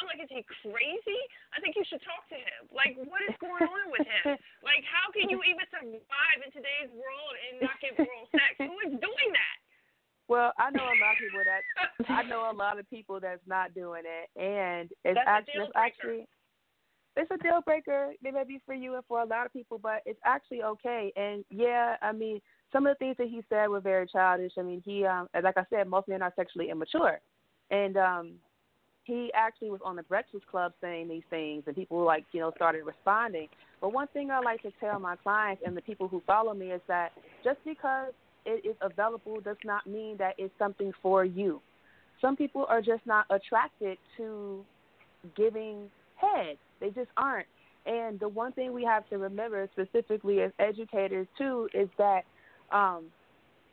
[0.00, 1.20] I'm like, is he crazy?
[1.52, 2.72] I think you should talk to him.
[2.72, 4.40] Like, what is going on with him?
[4.60, 8.60] Like, how can you even survive in today's world and not get oral sex?
[8.60, 9.56] Who is doing that?
[10.28, 11.62] Well, I know a lot of people that
[12.08, 16.28] I know a lot of people that's not doing it, and it's actually it's actually
[17.16, 18.12] it's a deal breaker.
[18.22, 21.12] It may be for you and for a lot of people, but it's actually okay.
[21.16, 22.40] And yeah, I mean,
[22.70, 24.52] some of the things that he said were very childish.
[24.58, 27.18] I mean, he um, like I said, most men are sexually immature,
[27.70, 28.34] and um,
[29.10, 32.52] he actually was on the Breakfast Club saying these things, and people like you know
[32.54, 33.48] started responding.
[33.80, 36.70] But one thing I like to tell my clients and the people who follow me
[36.70, 37.10] is that
[37.42, 38.12] just because
[38.46, 41.60] it is available does not mean that it's something for you.
[42.20, 44.64] Some people are just not attracted to
[45.36, 46.56] giving head.
[46.80, 47.48] They just aren't.
[47.86, 52.22] And the one thing we have to remember, specifically as educators too, is that
[52.70, 53.06] um,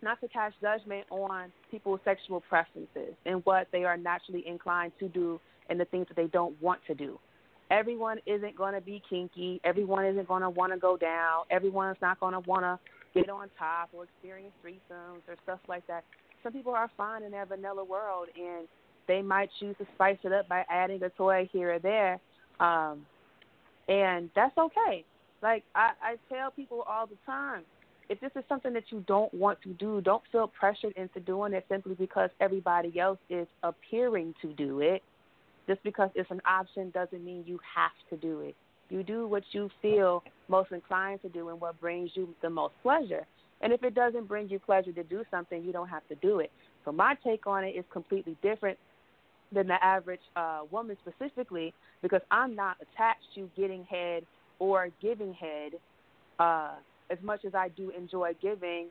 [0.02, 5.08] not to cast judgment on people's sexual preferences and what they are naturally inclined to
[5.10, 5.40] do
[5.70, 7.20] and the things that they don't want to do.
[7.70, 9.60] Everyone isn't going to be kinky.
[9.64, 11.44] Everyone isn't going to want to go down.
[11.52, 12.80] Everyone is not going to want to
[13.14, 16.04] get on top or experience threesomes or stuff like that.
[16.44, 18.68] Some people are fine in their vanilla world, and
[19.08, 22.20] they might choose to spice it up by adding a toy here or there,
[22.60, 23.06] um,
[23.88, 25.04] and that's okay.
[25.42, 27.64] Like I, I tell people all the time,
[28.10, 31.54] if this is something that you don't want to do, don't feel pressured into doing
[31.54, 35.04] it simply because everybody else is appearing to do it.
[35.68, 38.56] Just because it's an option doesn't mean you have to do it.
[38.90, 42.74] You do what you feel most inclined to do and what brings you the most
[42.82, 43.26] pleasure.
[43.62, 46.40] And if it doesn't bring you pleasure to do something, you don't have to do
[46.40, 46.52] it.
[46.86, 48.78] So my take on it is completely different
[49.52, 54.24] than the average uh, woman specifically because I'm not attached to getting head
[54.60, 55.74] or giving head
[56.40, 56.76] uh,
[57.10, 58.88] as much as I do enjoy giving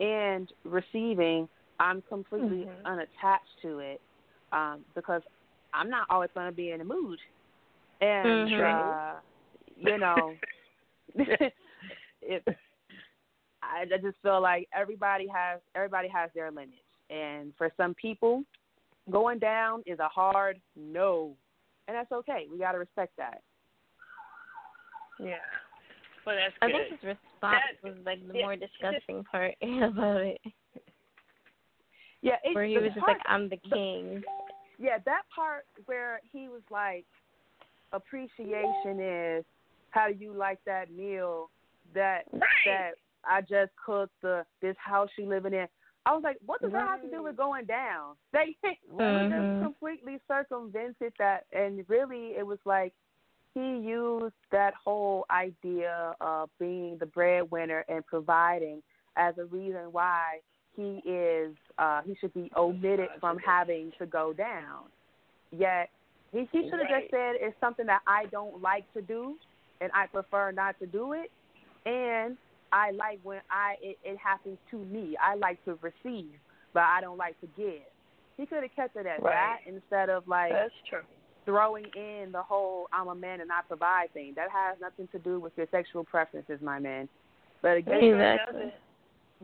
[0.00, 1.48] and receiving.
[1.80, 2.84] I'm completely Mhm.
[2.84, 4.00] unattached to it
[4.52, 5.22] um, because
[5.72, 7.18] I'm not always going to be in the mood.
[8.00, 8.90] And Mhm.
[8.90, 9.20] uh,
[9.76, 10.36] you know,
[12.22, 12.44] it,
[13.62, 18.44] I, I just feel like everybody has everybody has their limits, and for some people,
[19.10, 21.36] going down is a hard no,
[21.86, 22.46] and that's okay.
[22.50, 23.42] We got to respect that.
[25.20, 25.36] Yeah.
[26.28, 29.54] Well, that's I think his response That- was like the yeah, more just- disgusting part
[29.62, 30.40] about it.
[32.20, 34.22] Yeah, it, Where he the was just like, I'm the king.
[34.78, 37.06] yeah, that part where he was like,
[37.92, 39.44] appreciation is
[39.90, 41.48] how you like that meal
[41.94, 42.42] that Right.
[42.66, 42.90] that
[43.24, 45.66] I just cooked the this house you living in.
[46.04, 48.16] I was like, what does that have to do with going down?
[48.34, 48.54] They
[48.92, 49.30] Mhm.
[49.30, 52.92] just completely circumvented that, and really, it was like
[53.58, 58.82] he used that whole idea of being the breadwinner and providing
[59.16, 60.38] as a reason why
[60.76, 64.84] he is uh he should be omitted from having to go down.
[65.50, 65.88] Yet
[66.30, 67.00] he he should have Right.
[67.02, 69.34] just said it's something that I don't like to do
[69.80, 71.32] and I prefer not to do it
[71.84, 72.36] and
[72.70, 75.16] I like when I it, it happens to me.
[75.20, 76.34] I like to receive,
[76.74, 77.82] but I don't like to give.
[78.36, 79.32] He could have kept it at Right.
[79.32, 81.02] that instead of like That's true.
[81.48, 84.34] Throwing in the whole "I'm a man and I provide" thing.
[84.36, 87.08] That has nothing to do with your sexual preferences, my man.
[87.62, 88.72] But again, Exactly.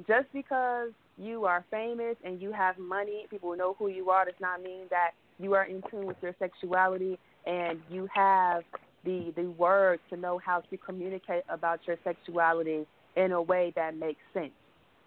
[0.07, 4.27] just because you are famous and you have money, people know who you are.
[4.27, 8.65] Does not mean that you are in tune with your sexuality and you have
[9.05, 12.87] the the words to know how to communicate about your sexuality
[13.17, 14.53] in a way that makes sense.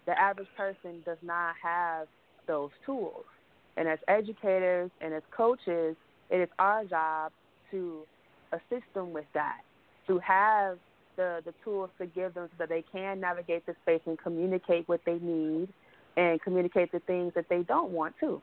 [0.06, 2.08] The average person does not have
[2.46, 3.24] those tools.
[3.76, 5.94] And as educators and as coaches,
[6.30, 7.32] it is our job
[7.70, 8.02] to
[8.52, 9.60] assist them with that,
[10.06, 10.78] to have
[11.16, 14.88] the, the tools to give them so that they can navigate the space and communicate
[14.88, 15.68] what they need
[16.16, 18.40] and communicate the things that they don't want to.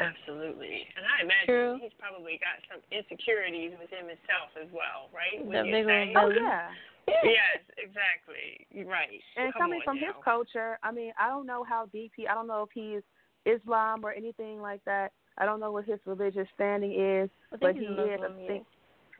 [0.00, 0.86] Absolutely.
[0.98, 1.78] And I imagine True.
[1.80, 5.38] he's probably got some insecurities within himself as well, right?
[5.38, 6.12] The big say?
[6.16, 6.70] old Oh yeah.
[7.22, 8.66] Yes, exactly.
[8.88, 9.20] Right.
[9.36, 10.06] And Come coming from now.
[10.06, 12.26] his culture, I mean, I don't know how deep he.
[12.26, 13.02] I don't know if he's
[13.44, 15.12] Islam or anything like that.
[15.38, 18.20] I don't know what his religious standing is, I but he Muslim, is.
[18.22, 18.66] I think,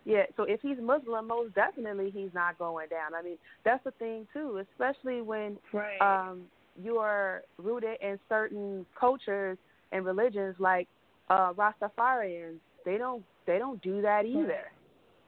[0.05, 0.23] yeah.
[0.37, 3.15] So if he's Muslim, most definitely he's not going down.
[3.15, 6.01] I mean, that's the thing too, especially when Right.
[6.01, 6.47] um
[6.83, 9.59] you are rooted in certain cultures
[9.93, 10.89] and religions like
[11.31, 12.59] uh Rastafarians.
[12.85, 14.71] They don't they don't do that either.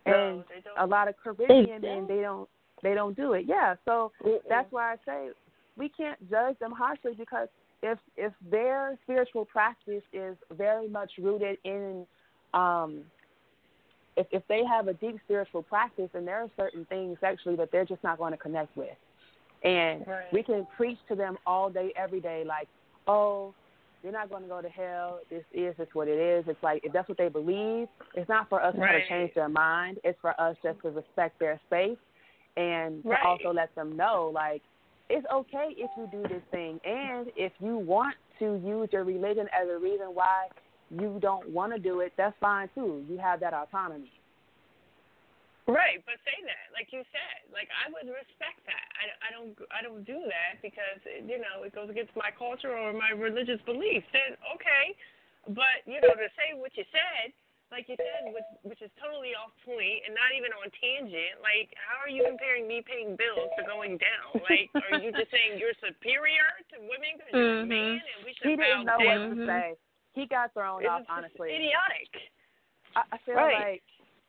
[0.06, 0.78] No, And they don't.
[0.78, 2.48] a lot of Caribbean They men they don't
[2.82, 3.44] they don't do it.
[3.46, 4.38] Yeah, so Mm-mm.
[4.48, 5.28] that's why I say
[5.76, 7.48] we can't judge them harshly because
[7.82, 12.06] if if their spiritual practice is very much rooted in
[12.54, 13.04] um
[14.16, 17.70] if if they have a deep spiritual practice and there are certain things actually that
[17.70, 18.96] they're just not going to connect with.
[19.62, 20.32] And Right.
[20.32, 22.68] we can preach to them all day, every day, like,
[23.06, 23.54] oh,
[24.02, 25.20] you're not going to go to hell.
[25.30, 26.44] This is just what it is.
[26.46, 29.02] It's like if that's what they believe, it's not for us Right.
[29.02, 29.98] to change their mind.
[30.04, 31.98] It's for us just to respect their space
[32.56, 33.18] and Right.
[33.20, 34.62] to also let them know, like,
[35.08, 39.46] it's okay if you do this thing, and if you want to use your religion
[39.54, 40.48] as a reason why
[40.90, 43.04] you don't want to do it, that's fine too.
[43.08, 44.12] You have that autonomy.
[45.66, 48.86] Right, but say that, like you said, like I would respect that.
[49.02, 52.70] I, I don't I don't do that because you know it goes against my culture
[52.70, 54.06] or my religious beliefs.
[54.14, 54.94] Then okay,
[55.50, 57.34] but you know to say what you said,
[57.74, 61.42] like you said, which which is totally off point and not even on tangent.
[61.42, 64.38] Like how are you comparing me paying bills to going down?
[64.46, 67.68] Like are you just saying you're superior to women because you're a Mhm.
[67.68, 69.26] man and we should He didn't know down?
[69.26, 69.66] what to say.
[70.14, 71.50] He got thrown It's off, just honestly.
[71.50, 72.10] idiotic.
[72.94, 73.82] I, I feel Right.
[73.82, 73.82] like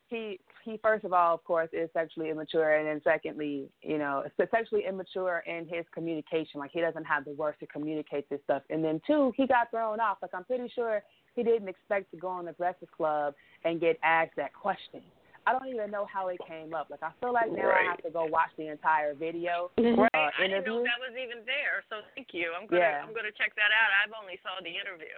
[0.10, 4.24] he he first of all, of course, is sexually immature, and then secondly, you know,
[4.26, 6.60] is sexually immature in his communication.
[6.60, 8.64] Like he doesn't have the words to communicate this stuff.
[8.70, 10.18] And then two, he got thrown off.
[10.22, 11.04] Like I'm pretty sure
[11.38, 15.02] he didn't expect to go on the Breakfast Club and get asked that question.
[15.46, 16.90] I don't even know how it came up.
[16.92, 17.88] Like I feel like now Right.
[17.88, 20.10] I have to go watch the entire video Right.
[20.14, 22.52] uh, I didn't know that was even there, so thank you.
[22.52, 23.00] I'm gonna Yeah.
[23.06, 23.90] I'm gonna check that out.
[24.04, 25.16] I've only saw the interview.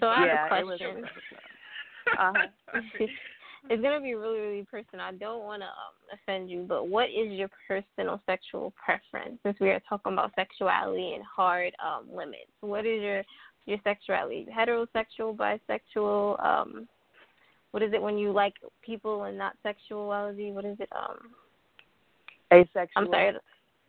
[0.00, 0.78] So I yeah, have it a was.
[0.80, 1.04] question.
[2.18, 2.80] Uh-huh.
[3.70, 5.04] it's gonna be really, really personal.
[5.04, 9.38] I don't want to um, offend you, but what is your personal sexual preference?
[9.44, 13.22] Since we are talking about sexuality and hard um, limits, what is your
[13.66, 14.46] your sexuality?
[14.54, 16.44] Heterosexual, bisexual?
[16.44, 16.88] Um,
[17.70, 20.52] what is it when you like people and not sexuality?
[20.52, 20.88] What is it?
[20.92, 21.18] Um,
[22.52, 22.88] Asexual.
[22.96, 23.32] I'm sorry.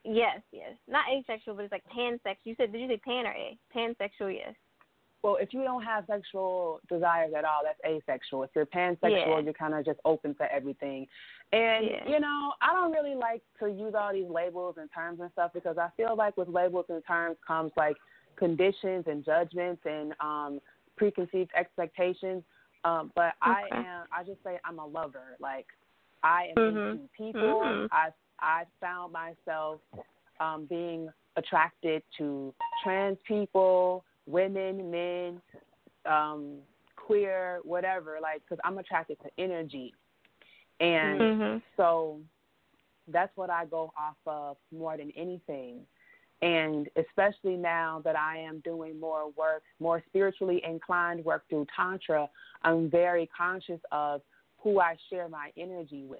[0.05, 2.35] Yes, yes, not asexual, but it's like pansexual.
[2.43, 3.57] You said did you say pan or a?
[3.75, 4.53] Pansexual, yes.
[5.21, 8.43] Well, if you don't have sexual desires at all, that's asexual.
[8.43, 9.39] If you're pansexual, Yeah.
[9.39, 11.07] you're kind of just open to everything.
[11.53, 12.09] And Yeah.
[12.09, 15.53] you know, I don't really like to use all these labels and terms and stuff
[15.53, 17.95] because I feel like with labels and terms comes like
[18.37, 20.59] conditions and judgments and um
[20.95, 22.43] preconceived expectations.
[22.85, 25.37] Um, but I am I just say I'm a lover.
[25.39, 25.67] Like
[26.23, 26.91] I am Mhm.
[26.93, 27.61] into people.
[27.63, 27.87] Mhm.
[27.91, 28.09] I
[28.39, 29.81] I found myself
[30.39, 32.53] um being attracted to
[32.83, 35.41] trans people, women, men,
[36.05, 36.59] um,
[36.95, 38.19] queer, whatever.
[38.21, 39.93] Like, because I'm attracted to energy,
[40.79, 41.61] and Mhm.
[41.75, 42.21] so
[43.07, 45.85] that's what I go off of more than anything.
[46.43, 52.29] And especially now that I am doing more work, more spiritually inclined work through Tantra,
[52.63, 54.21] I'm very conscious of
[54.57, 56.19] who I share my energy with.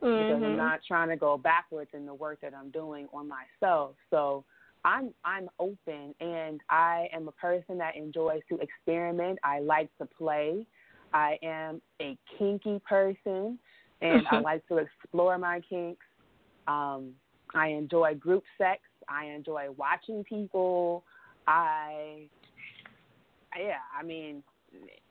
[0.00, 0.56] because I'm Mhm.
[0.56, 3.96] not trying to go backwards in the work that I'm doing on myself.
[4.10, 4.44] So
[4.84, 9.40] I'm I'm open and I am a person that enjoys to experiment.
[9.42, 10.64] I like to play.
[11.12, 13.58] I am a kinky person
[14.00, 16.06] and I like to explore my kinks.
[16.68, 17.14] Um,
[17.54, 18.80] I enjoy group sex.
[19.08, 21.04] I enjoy watching people.
[21.46, 22.28] I
[23.58, 24.42] yeah, I mean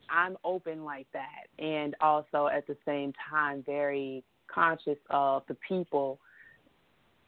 [0.09, 4.23] I'm open like that and also at the same time very
[4.53, 6.19] conscious of the people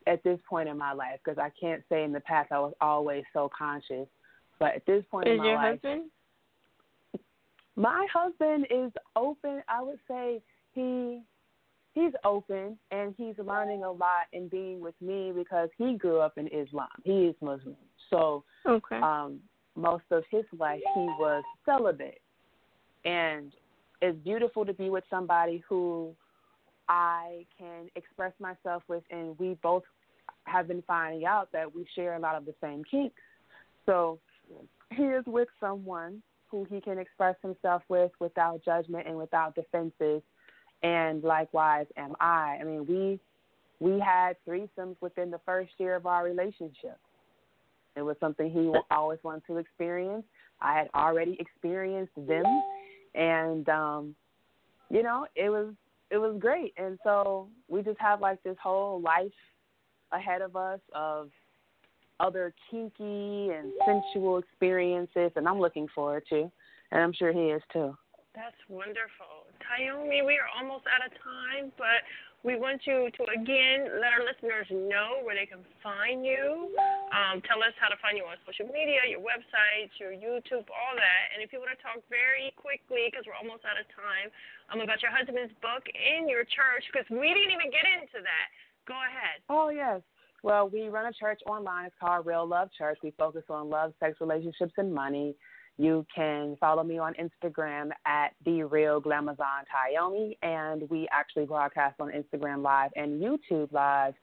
[0.08, 2.74] at this point in my life because I can't say in the past I was
[2.82, 4.08] always so conscious,
[4.60, 6.12] but at this point Is in my your life, husband?
[7.76, 9.62] my husband is open.
[9.68, 10.42] I would say
[10.74, 11.22] he
[11.94, 16.38] he's open and he's learning a lot and being with me because he grew up
[16.38, 16.88] in Islam.
[17.04, 17.76] He is Muslim,
[18.10, 18.98] so Okay.
[18.98, 19.40] um,
[19.76, 22.22] most of his life he was celibate,
[23.06, 23.54] and
[24.02, 26.16] it's beautiful to be with somebody who
[26.88, 29.84] I can express myself with, and we both
[30.46, 33.22] have been finding out that we share a lot of the same kinks.
[33.86, 34.20] So
[34.92, 40.22] he is with someone who he can express himself with without judgment and without defenses,
[40.84, 42.58] and likewise am I.
[42.60, 43.20] I mean, we
[43.80, 46.98] we had threesomes within the first year of our relationship.
[47.96, 50.24] It was something he always wanted to experience.
[50.62, 52.46] I had already experienced them,
[53.16, 54.16] and um,
[54.90, 55.74] you know, it was
[56.12, 56.74] it was great.
[56.78, 59.32] And so we just have like this whole life
[60.12, 61.30] ahead of us of
[62.20, 66.52] other kinky and sensual experiences, and I'm looking forward to,
[66.92, 67.98] and I'm sure he is too.
[68.40, 69.52] That's wonderful.
[69.68, 72.08] Tyomi, we are almost out of time, but
[72.48, 76.72] we want you to again let our listeners know where they can find you.
[77.12, 80.96] Um, tell us how to find you on social media, your websites, your YouTube, all
[80.96, 81.24] that.
[81.36, 84.32] And if you want to talk very quickly, because we're almost out of time,
[84.72, 88.48] um, about your husband's book and your church, because we didn't even get into that.
[88.88, 89.44] Go ahead.
[89.52, 90.00] Oh yes.
[90.48, 91.92] Well, we run a church online.
[91.92, 93.04] It's called Real Love Church.
[93.04, 95.36] We focus on love, sex, relationships, and money.
[95.80, 102.02] You can follow me on Instagram at the Real Glamazon Tyomi, and we actually broadcast
[102.02, 104.14] on Instagram Live and YouTube Live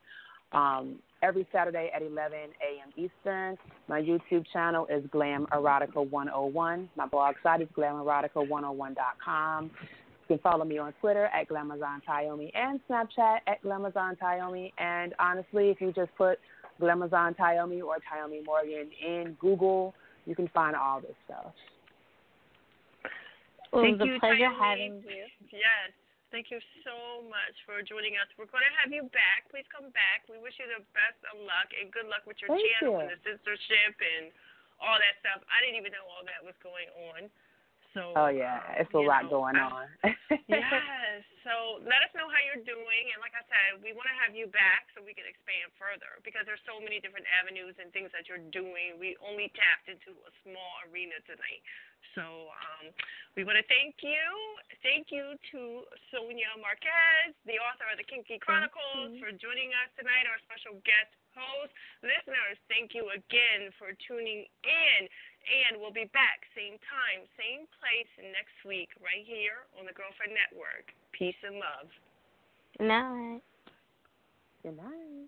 [0.53, 2.91] um, every Saturday at 11 a.m.
[2.95, 3.57] Eastern.
[3.89, 6.91] My YouTube channel is Glamerotica 101.
[6.95, 9.65] My blog site is glamerotica101.com.
[9.65, 9.71] You
[10.29, 14.75] can follow me on Twitter at Glamazon Tyomi and Snapchat at Glamazon Tyomi.
[14.77, 16.39] And honestly, if you just put
[16.79, 19.95] Glamazon Tyomi or Tyomi Morgan in Google,
[20.27, 21.55] you can find all this stuff.
[23.73, 24.59] Well, Thank it was you, a pleasure Tyomi.
[24.59, 25.27] having you.
[25.55, 25.95] Yes.
[26.35, 28.27] Thank you so much for joining us.
[28.35, 29.47] We're going to have you back.
[29.49, 30.27] Please come back.
[30.27, 33.07] We wish you the best of luck and good luck with your Thank channel you.
[33.07, 34.35] and the censorship and
[34.83, 35.47] all that stuff.
[35.47, 37.31] I didn't even know all that was going on.
[37.97, 38.61] So Oh, yeah.
[38.77, 39.89] It's a lot know, going on.
[40.53, 41.25] yes.
[41.49, 44.37] So let us know how you're doing, and like I said, we want to have
[44.37, 48.13] you back so we can expand further because there's so many different avenues and things
[48.13, 49.01] that you're doing.
[49.01, 51.63] We only tapped into a small arena tonight.
[52.13, 52.93] So um,
[53.39, 54.27] we want to thank you.
[54.87, 55.83] Thank you to
[56.15, 61.11] Sonia Marquez, the author of the Kinky Chronicles, for joining us tonight, our special guest
[61.35, 61.75] host.
[62.07, 65.01] Listeners, thank you again for tuning in.
[65.43, 70.39] And we'll be back same time, same place next week, right here on the Girlfriend
[70.39, 70.95] Network.
[71.11, 71.91] Peace and love.
[72.79, 73.43] Good night.
[74.63, 75.27] Good night.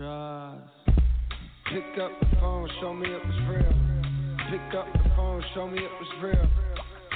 [0.00, 0.56] Trust.
[1.68, 3.74] Pick up the phone, show me it was real.
[4.48, 6.48] Pick up the phone, show me it was real.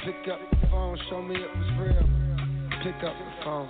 [0.05, 2.05] Pick up the phone, show me it was real.
[2.83, 3.69] Pick up the phone.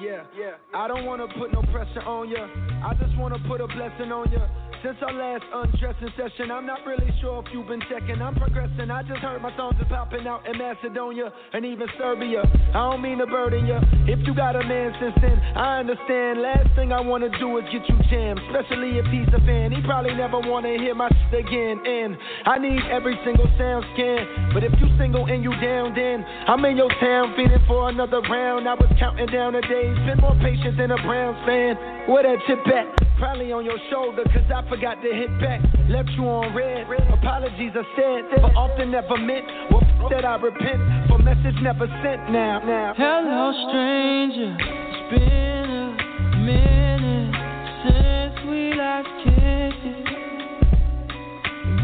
[0.00, 0.56] Yeah, yeah.
[0.74, 2.48] I don't wanna put no pressure on ya.
[2.82, 4.48] I just wanna put a blessing on ya.
[4.82, 8.22] Since our last undressing session, I'm not really sure if you've been checking.
[8.22, 8.90] I'm progressing.
[8.90, 12.40] I just heard my songs are popping out in Macedonia and even Serbia.
[12.72, 13.84] I don't mean to burden ya.
[14.08, 16.40] If you got a man since then, I understand.
[16.40, 19.70] Last thing I wanna do is get you jammed, especially if he's a fan.
[19.70, 21.84] He probably never wanna hear my shit again.
[21.84, 22.16] And
[22.46, 24.54] I need every single sound scan.
[24.54, 28.22] But if you single and you down, then I'm in your town feeding for another
[28.32, 28.66] round.
[28.66, 31.76] I was counting down the days, been more patient than a Browns fan.
[32.08, 33.09] Where that chip at?
[33.20, 35.60] Probably on your shoulder, cause I forgot to hit back.
[35.90, 36.86] Left you on red.
[37.12, 39.44] Apologies are said, but often never meant.
[39.70, 42.60] Well, f- that I repent for message never sent now.
[42.64, 42.94] now.
[42.96, 44.56] Hello, stranger.
[44.56, 47.36] It's been a minute
[47.84, 49.84] since we last kissed.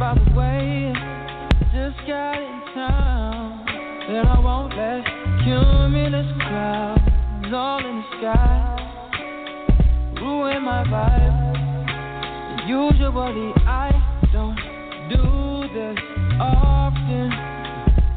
[0.01, 0.89] By the way,
[1.77, 3.69] just got in town,
[4.09, 5.05] and I won't let
[5.45, 8.76] cumulus clouds all in the sky
[10.27, 11.37] ruin my vibe.
[12.67, 13.91] Usually I
[14.33, 14.59] don't
[15.09, 15.99] do this
[16.41, 17.31] often,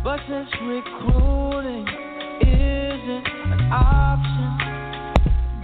[0.04, 1.86] but since recruiting
[2.42, 4.52] isn't an option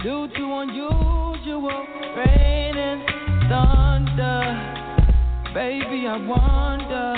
[0.02, 1.84] due to unusual
[2.16, 3.02] rain and
[3.50, 4.40] thunder,
[5.52, 7.08] baby I wonder,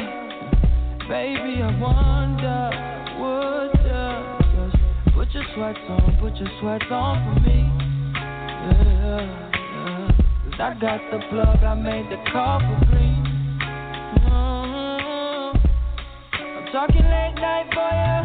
[1.07, 2.71] baby I wonder,
[3.21, 4.09] would you
[4.57, 4.77] just
[5.15, 7.68] put your sweats on, put your sweats on for me,
[9.09, 10.11] yeah.
[10.61, 13.25] I got the plug, I made the call for green.
[14.27, 15.59] Mm-hmm.
[16.37, 18.25] I'm talking late night for ya.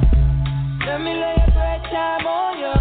[0.87, 2.75] Let me lay a great time on ya.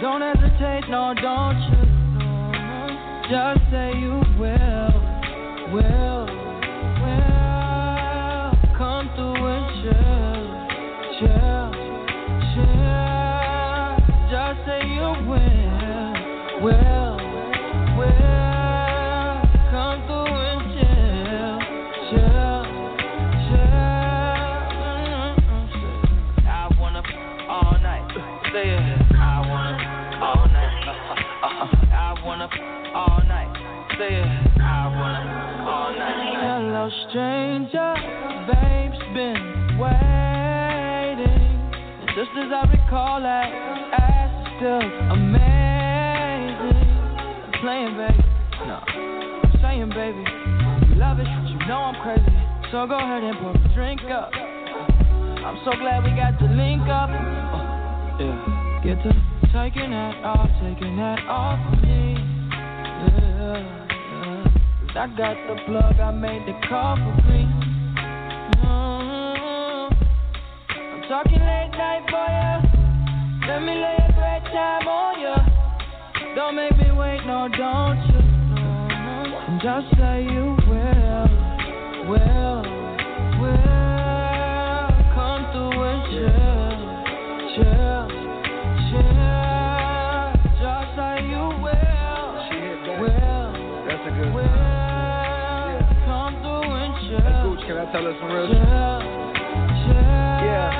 [0.00, 1.82] Don't hesitate, no, don't you?
[2.18, 2.90] Mm-hmm.
[3.30, 4.92] Just say you will,
[5.72, 6.17] will.
[33.98, 34.14] Hello,
[37.10, 37.94] stranger,
[38.46, 41.42] babe's been waiting.
[42.14, 43.50] Just as I recall that
[43.98, 46.78] ass is still amazing.
[47.42, 48.22] I'm playing, baby.
[48.68, 50.22] No, I'm saying, baby,
[50.88, 52.38] you love it, but you know I'm crazy.
[52.70, 54.30] So go ahead and pour the drink up.
[54.32, 57.10] I'm so glad we got to link up.
[57.10, 59.10] Uh, yeah, get to
[59.50, 62.14] taking that off, taking that off of me.
[63.10, 63.87] Yeah.
[64.98, 67.46] I got the plug, I made the call for green.
[68.64, 69.94] Mm-hmm.
[70.74, 72.60] I'm talking late night for ya.
[73.46, 75.38] Let me lay a great time on ya.
[76.34, 78.20] Don't make me wait, no, don't you?
[78.58, 79.58] Mm-hmm.
[79.62, 81.28] Just say you will,
[82.10, 82.62] will,
[83.38, 83.78] will.
[85.14, 86.67] Come through and chill,
[97.68, 98.64] Can I tell us some real shit?
[100.40, 100.72] Yeah.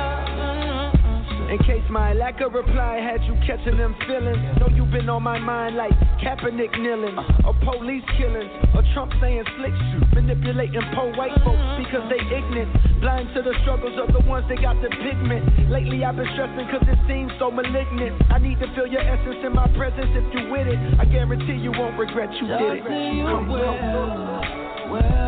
[1.52, 4.40] In case my lack of reply had you catching them feelings.
[4.56, 5.92] Know you been on my mind like
[6.24, 7.12] Kaepernick kneeling,
[7.44, 12.72] or police killings, or Trump saying slick shoot, manipulating poor white folks because they ignorant,
[13.04, 15.68] blind to the struggles of the ones that got the pigment.
[15.68, 18.16] Lately I've been stressing cause it seems so malignant.
[18.32, 20.80] I need to feel your essence in my presence if you with it.
[20.96, 22.84] I guarantee you won't regret you did it.
[22.88, 25.27] Come, come, well.